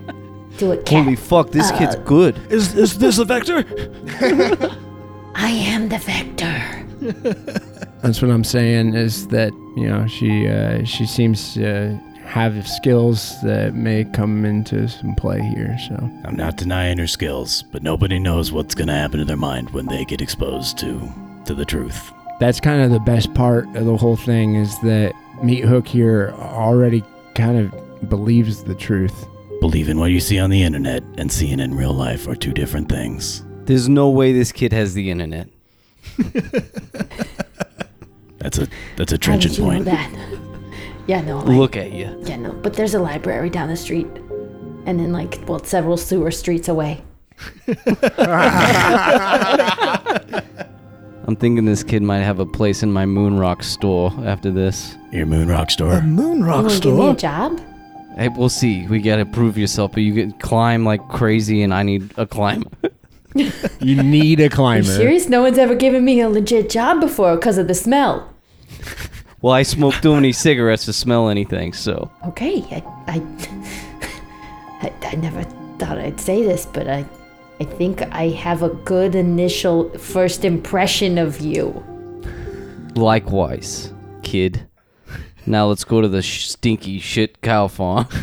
[0.58, 1.04] Do it, cat.
[1.04, 2.36] Holy fuck, this Uh, kid's good.
[2.50, 3.64] Is, is this a vector?
[5.34, 6.62] I am the vector.
[8.02, 13.40] That's what I'm saying is that you know she uh, she seems to have skills
[13.42, 15.76] that may come into some play here.
[15.88, 15.94] So
[16.24, 19.70] I'm not denying her skills, but nobody knows what's going to happen to their mind
[19.70, 21.00] when they get exposed to
[21.46, 22.12] to the truth.
[22.40, 26.34] that's kind of the best part of the whole thing is that Meat Hook here
[26.38, 27.02] already
[27.34, 29.26] kind of believes the truth.
[29.60, 32.52] Believing what you see on the internet and seeing it in real life are two
[32.52, 33.42] different things.
[33.64, 35.48] There's no way this kid has the internet.
[38.38, 39.84] That's a that's a How trenchant did you know point.
[39.86, 40.12] that?
[41.08, 41.38] Yeah, no.
[41.40, 42.16] I- Look at you.
[42.24, 42.52] Yeah, no.
[42.52, 44.06] But there's a library down the street.
[44.86, 47.02] And then, like, well, several sewer streets away.
[51.26, 54.94] I'm thinking this kid might have a place in my Moon Rock store after this.
[55.10, 56.00] Your moon rock store.
[56.02, 57.60] Moon rock want to give me a job?
[58.16, 58.86] Hey, we'll see.
[58.86, 62.64] We gotta prove yourself, but you can climb like crazy, and I need a climb.
[63.80, 64.86] You need a Are climber.
[64.88, 65.28] you serious?
[65.28, 68.32] No one's ever given me a legit job before because of the smell.
[69.42, 75.14] well, I smoke too many cigarettes to smell anything, so Okay, I, I, I, I
[75.16, 75.42] never
[75.78, 77.04] thought I'd say this, but I,
[77.60, 81.84] I think I have a good initial first impression of you.
[82.94, 83.92] likewise,
[84.22, 84.66] kid.
[85.46, 88.06] Now let's go to the sh- stinky shit cow farm.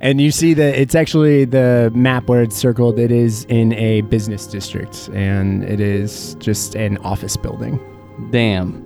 [0.00, 2.98] And you see that it's actually the map where it's circled.
[2.98, 7.80] It is in a business district, and it is just an office building.
[8.30, 8.84] Damn.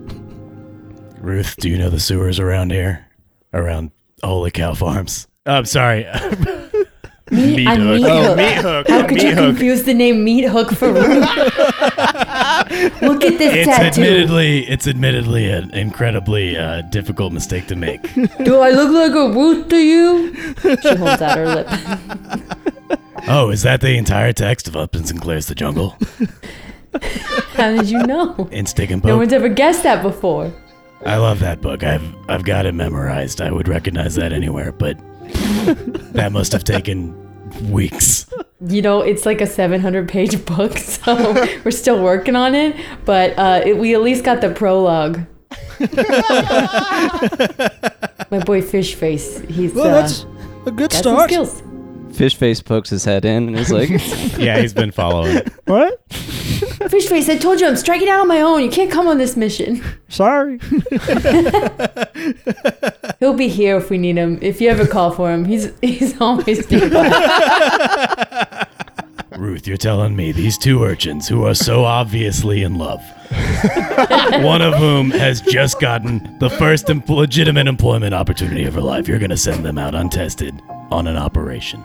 [1.21, 3.07] Ruth, do you know the sewers around here?
[3.53, 3.91] Around
[4.25, 5.29] Holy Cow Farms?
[5.45, 6.07] I'm sorry.
[7.33, 8.37] Me, I'm Meat Oh, Hook.
[8.37, 8.89] Meat Hook.
[8.89, 9.39] How could Meat you Hook.
[9.57, 11.07] confuse the name Meat Hook for Ruth?
[13.03, 14.03] Look at this it's tattoo.
[14.03, 18.03] admittedly it's admittedly an incredibly uh, difficult mistake to make.
[18.45, 20.35] Do I look like a Ruth to you?
[20.83, 21.69] She holds out her lip.
[23.29, 25.97] oh, is that the entire text of Upton Sinclair's The Jungle?
[27.55, 28.49] How did you know?
[28.53, 30.53] In Stick and No one's ever guessed that before.
[31.07, 31.83] I love that book.
[31.83, 33.41] I've I've got it memorized.
[33.41, 34.99] I would recognize that anywhere, but
[36.13, 37.17] that must have taken
[37.63, 38.27] weeks.
[38.67, 41.35] You know, it's like a 700 page book, so
[41.65, 45.21] we're still working on it, but uh, it, we at least got the prologue.
[48.31, 50.27] My boy Fish Face, he's Well, uh, that's
[50.67, 51.31] a good got some start.
[51.31, 51.63] skills.
[52.13, 53.89] Fishface pokes his head in and is like,
[54.39, 55.41] yeah, he's been following.
[55.65, 56.01] What?
[56.89, 58.63] Fish Face, I told you I'm striking out on my own.
[58.63, 59.83] You can't come on this mission.
[60.09, 60.59] Sorry.
[63.21, 64.39] He'll be here if we need him.
[64.43, 67.09] If you ever call for him, he's he's always nearby.
[69.37, 73.01] Ruth, you're telling me these two urchins who are so obviously in love,
[74.43, 79.09] one of whom has just gotten the first em- legitimate employment opportunity of her life,
[79.09, 81.83] you're going to send them out untested on an operation.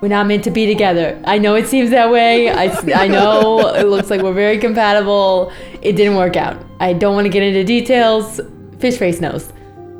[0.00, 1.20] We're not meant to be together.
[1.26, 2.48] I know it seems that way.
[2.50, 5.52] I, I know it looks like we're very compatible.
[5.82, 6.62] It didn't work out.
[6.80, 8.40] I don't want to get into details.
[8.78, 9.52] Fish Face knows.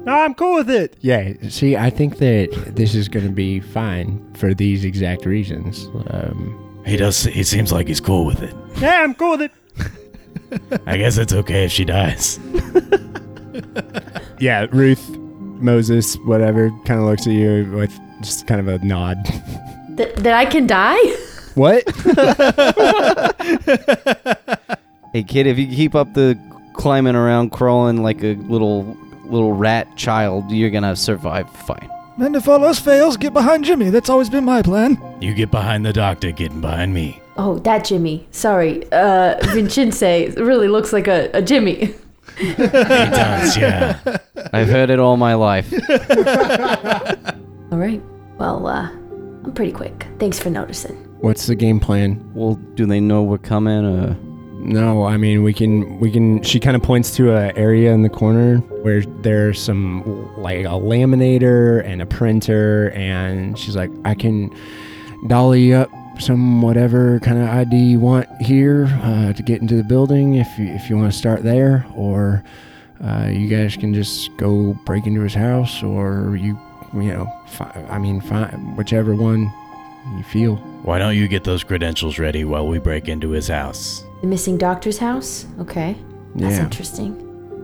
[0.07, 0.97] No, I'm cool with it.
[1.01, 5.87] Yeah, see, I think that this is going to be fine for these exact reasons.
[6.09, 7.25] Um, He does.
[7.25, 8.55] He seems like he's cool with it.
[8.79, 9.53] Yeah, I'm cool with it.
[10.87, 12.41] I guess it's okay if she dies.
[14.41, 15.07] yeah, Ruth,
[15.61, 17.93] Moses, whatever, kind of looks at you with
[18.23, 19.19] just kind of a nod.
[20.01, 20.97] That, that I can die?
[21.55, 21.85] what?
[25.13, 26.39] Hey kid, if you keep up the
[26.73, 31.91] climbing around, crawling like a little little rat child, you're gonna survive fine.
[32.19, 33.91] And if all else fails, get behind Jimmy.
[33.91, 35.03] That's always been my plan.
[35.21, 37.21] You get behind the doctor, getting behind me.
[37.37, 38.29] Oh, that Jimmy.
[38.31, 38.85] Sorry.
[38.93, 41.93] Uh, Vincenze really looks like a, a Jimmy.
[42.39, 43.99] He does, yeah.
[44.53, 45.73] I've heard it all my life.
[47.73, 48.01] All right.
[48.39, 48.91] Well, uh,
[49.45, 50.07] I'm pretty quick.
[50.19, 50.97] Thanks for noticing.
[51.21, 52.31] What's the game plan?
[52.35, 53.85] Well, do they know we're coming?
[53.85, 54.15] Or
[54.61, 56.43] No, I mean we can we can.
[56.43, 60.03] She kind of points to a area in the corner where there's some
[60.37, 64.55] like a laminator and a printer, and she's like, I can
[65.29, 69.85] dolly up some whatever kind of ID you want here uh, to get into the
[69.85, 72.45] building if you if you want to start there, or
[73.03, 76.59] uh, you guys can just go break into his house, or you
[76.95, 79.53] you know, fi- I mean, fi- whichever one
[80.17, 80.57] you feel.
[80.83, 84.05] Why don't you get those credentials ready while we break into his house?
[84.23, 85.47] The missing doctor's house?
[85.61, 85.97] Okay.
[86.37, 86.65] That's Yeah.
[86.65, 87.17] interesting.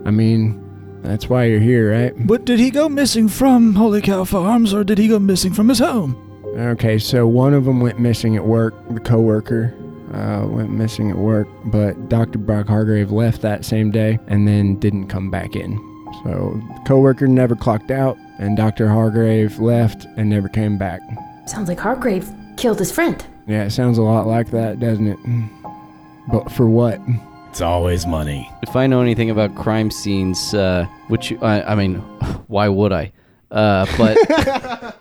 [0.05, 0.61] I mean,
[1.03, 2.13] that's why you're here, right?
[2.27, 5.69] But did he go missing from Holy Cow Farms or did he go missing from
[5.69, 6.15] his home?
[6.57, 8.73] Okay, so one of them went missing at work.
[8.93, 9.73] The coworker
[10.13, 12.39] uh, went missing at work, but Dr.
[12.39, 15.73] Brock Hargrave left that same day and then didn't come back in.
[16.23, 18.87] So the coworker never clocked out, and Dr.
[18.89, 21.01] Hargrave left and never came back.
[21.45, 23.25] Sounds like Hargrave killed his friend.
[23.47, 25.17] Yeah, it sounds a lot like that, doesn't it?
[26.31, 26.99] But for what?
[27.49, 28.49] It's always money.
[28.61, 31.95] if I know anything about crime scenes, uh, which I, I mean,
[32.47, 33.11] why would I?
[33.49, 34.97] Uh, but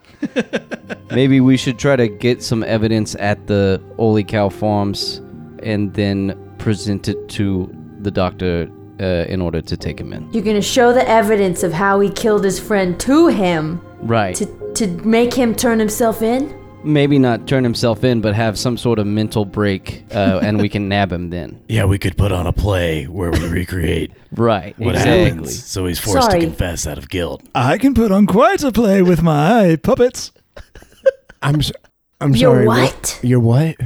[1.10, 5.20] maybe we should try to get some evidence at the Holy Cow Farms
[5.62, 8.70] and then present it to the doctor
[9.00, 10.28] uh, in order to take him in.
[10.32, 14.34] You're gonna show the evidence of how he killed his friend to him Right.
[14.36, 16.54] to to make him turn himself in.
[16.84, 20.68] Maybe not turn himself in, but have some sort of mental break, uh, and we
[20.68, 21.60] can nab him then.
[21.68, 24.78] Yeah, we could put on a play where we recreate Right.
[24.78, 25.24] what exactly.
[25.24, 26.40] happens, so he's forced Sorry.
[26.40, 27.42] to confess out of guilt.
[27.54, 30.30] I can put on quite a play with my puppets.
[31.42, 31.72] I'm s-
[32.20, 32.66] I'm You're sorry.
[32.66, 33.20] what?
[33.22, 33.76] You're what?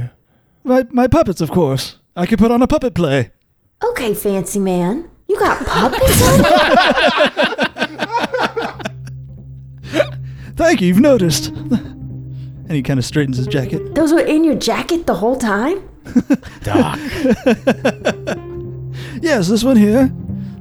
[0.63, 1.97] My, my puppets, of course.
[2.15, 3.31] I can put on a puppet play.
[3.83, 5.09] Okay, fancy man.
[5.27, 6.43] You got puppets on?
[10.55, 11.47] Thank you, you've noticed.
[11.49, 13.95] And he kind of straightens his jacket.
[13.95, 15.87] Those were in your jacket the whole time?
[16.63, 16.99] Doc,
[19.21, 20.11] Yes, this one here.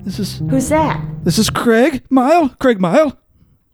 [0.04, 1.00] This is Who's that?
[1.24, 2.48] this is Craig Mile.
[2.60, 3.16] Craig Mile.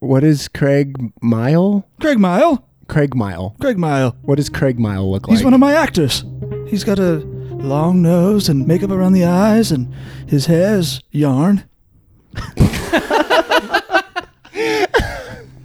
[0.01, 1.89] What is Craig Mile?
[2.01, 2.67] Craig Mile.
[2.89, 3.55] Craig Mile.
[3.61, 4.17] Craig Mile.
[4.23, 5.37] What does Craig Mile look like?
[5.37, 6.25] He's one of my actors.
[6.69, 7.21] He's got a
[7.59, 9.93] long nose and makeup around the eyes, and
[10.27, 11.65] his hair's yarn.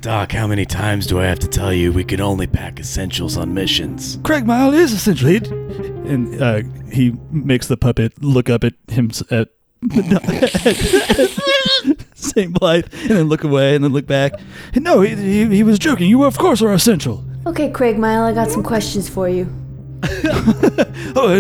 [0.02, 3.38] Doc, how many times do I have to tell you we can only pack essentials
[3.38, 4.18] on missions?
[4.24, 6.62] Craig Mile is essentially, and uh,
[6.92, 9.50] he makes the puppet look up at him at
[12.16, 14.34] Saint Blythe, and then look away, and then look back.
[14.76, 16.10] No, he, he, he was joking.
[16.10, 17.24] You, of course, are essential.
[17.46, 19.48] Okay, Craig Mile, I got some questions for you.
[21.14, 21.34] Oh,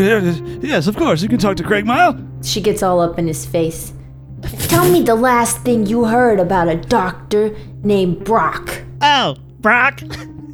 [0.61, 1.21] yes, of course.
[1.21, 2.17] You can talk to Craig Mile.
[2.43, 3.93] She gets all up in his face.
[4.67, 8.81] Tell me the last thing you heard about a doctor named Brock.
[9.01, 10.01] Oh, Brock.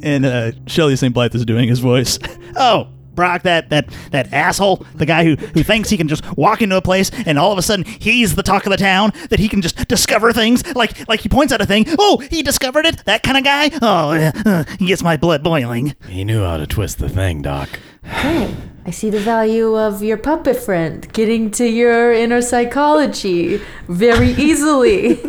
[0.02, 1.12] And uh, Shelley St.
[1.12, 2.18] Blythe is doing his voice.
[2.60, 6.60] Oh, Brock, that that that asshole, the guy who who thinks he can just walk
[6.60, 9.38] into a place and all of a sudden he's the talk of the town, that
[9.38, 11.84] he can just discover things like like he points out a thing.
[12.00, 13.04] Oh, he discovered it.
[13.04, 13.70] That kind of guy.
[13.80, 15.94] Oh, uh, uh, he gets my blood boiling.
[16.08, 17.68] He knew how to twist the thing, Doc.
[18.08, 18.54] Hey,
[18.86, 25.20] I see the value of your puppet friend getting to your inner psychology very easily.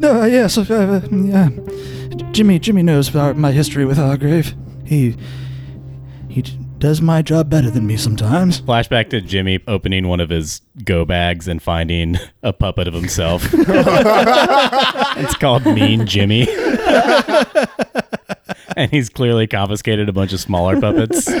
[0.00, 1.48] No, no, yes, uh, uh, yeah.
[2.30, 4.54] Jimmy, Jimmy knows about my history with Hargrave.
[4.84, 5.16] He,
[6.28, 6.42] he
[6.78, 8.60] does my job better than me sometimes.
[8.60, 13.48] Flashback to Jimmy opening one of his go bags and finding a puppet of himself.
[13.52, 16.46] it's called Mean Jimmy.
[18.82, 21.28] and he's clearly confiscated a bunch of smaller puppets.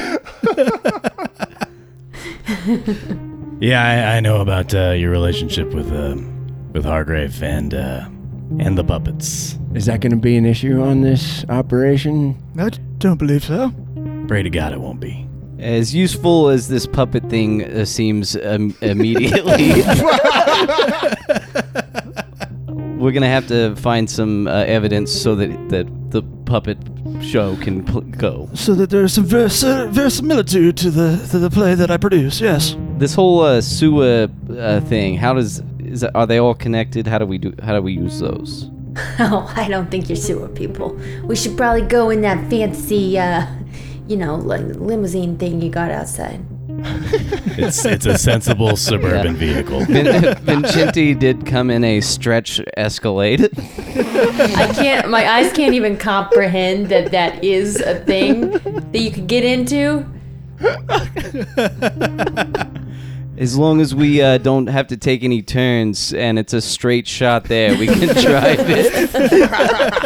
[3.60, 6.16] yeah, I, I know about uh, your relationship with uh,
[6.72, 8.08] with Hargrave and uh,
[8.58, 9.56] and the puppets.
[9.72, 12.36] Is that going to be an issue on this operation?
[12.58, 13.72] I don't believe so.
[14.26, 15.24] Pray to God it won't be.
[15.60, 19.82] As useful as this puppet thing uh, seems um, immediately,
[22.98, 26.78] We're gonna have to find some uh, evidence so that that the puppet
[27.22, 28.48] show can pl- go.
[28.54, 32.40] So that there's some vers- verisimilitude to the to the play that I produce.
[32.40, 32.76] Yes.
[32.98, 35.16] This whole uh, sewer uh, thing.
[35.16, 37.06] How does is that, are they all connected?
[37.06, 37.54] How do we do?
[37.62, 38.70] How do we use those?
[39.20, 40.98] Oh, I don't think you're sewer people.
[41.22, 43.46] We should probably go in that fancy, uh,
[44.08, 46.40] you know, like limousine thing you got outside.
[47.60, 49.84] It's it's a sensible suburban vehicle.
[49.86, 53.48] Vin- Vincenti did come in a stretch Escalade.
[53.56, 55.10] I can't.
[55.10, 60.06] My eyes can't even comprehend that that is a thing that you could get into.
[63.36, 67.08] As long as we uh, don't have to take any turns and it's a straight
[67.08, 70.00] shot there, we can drive it.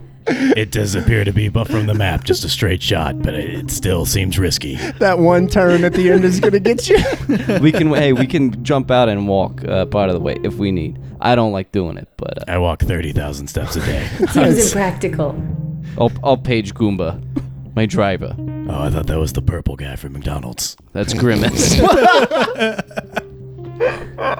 [0.28, 3.70] It does appear to be, but from the map, just a straight shot, but it
[3.70, 4.76] still seems risky.
[4.98, 6.98] That one turn at the end is gonna get you.
[7.60, 10.54] We can hey, we can jump out and walk uh, part of the way if
[10.54, 10.98] we need.
[11.20, 14.06] I don't like doing it, but uh, I walk 30,000 steps a day.
[14.30, 15.40] Seems impractical.
[15.98, 17.22] I'll, I'll page Goomba,
[17.74, 18.34] my driver.
[18.68, 20.76] Oh, I thought that was the purple guy from McDonald's.
[20.92, 21.74] That's Grimace.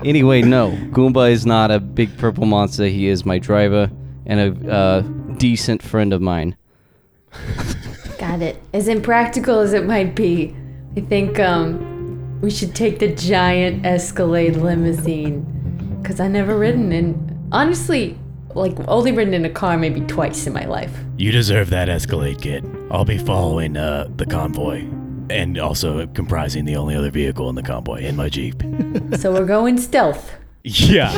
[0.05, 2.87] anyway, no, Goomba is not a big purple monster.
[2.87, 3.91] He is my driver
[4.27, 5.03] and a uh,
[5.39, 6.57] decent friend of mine.
[8.19, 8.63] Got it.
[8.73, 10.57] As impractical as it might be,
[10.97, 15.53] I think um, we should take the giant Escalade limousine.
[16.05, 17.49] Cause I never ridden in.
[17.53, 18.19] Honestly,
[18.55, 20.93] like only ridden in a car maybe twice in my life.
[21.19, 22.65] You deserve that Escalade kit.
[22.91, 24.87] I'll be following uh, the convoy,
[25.29, 28.63] and also comprising the only other vehicle in the convoy in my Jeep.
[29.19, 30.33] So we're going stealth.
[30.65, 31.13] Yeah.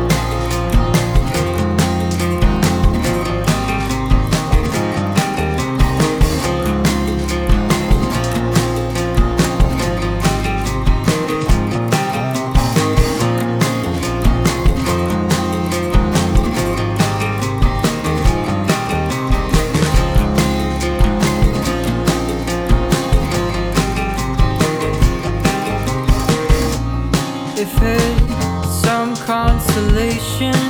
[30.36, 30.63] 天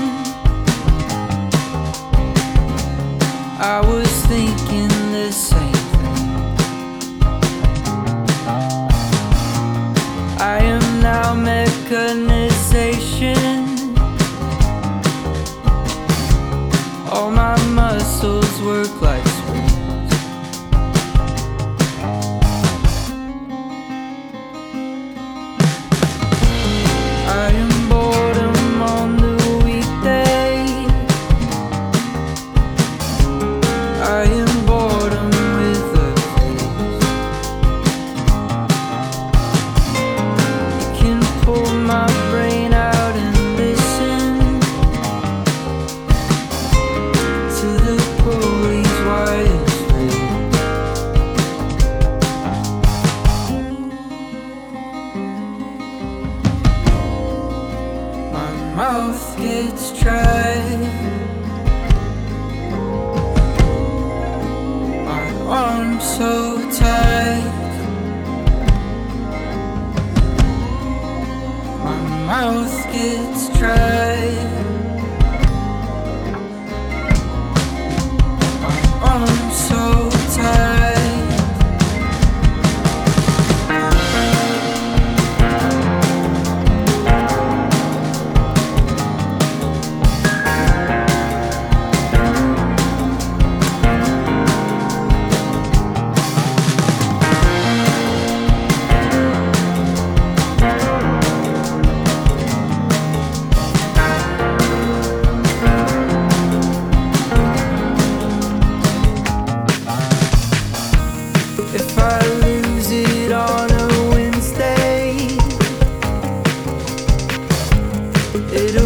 [118.52, 118.83] it'll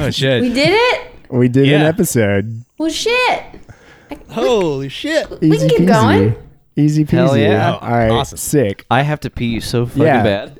[0.00, 0.42] oh shit.
[0.42, 1.10] We did it?
[1.30, 1.86] We did an Yeah.
[1.88, 2.64] episode.
[2.78, 3.42] Well, shit.
[4.30, 5.28] Holy shit!
[5.40, 6.34] We can keep going.
[6.76, 7.10] Easy peasy.
[7.10, 7.72] Hell yeah.
[7.76, 8.10] All right.
[8.10, 8.38] Awesome.
[8.38, 8.86] Sick.
[8.90, 10.22] I have to pee so fucking Yeah.
[10.22, 10.48] bad.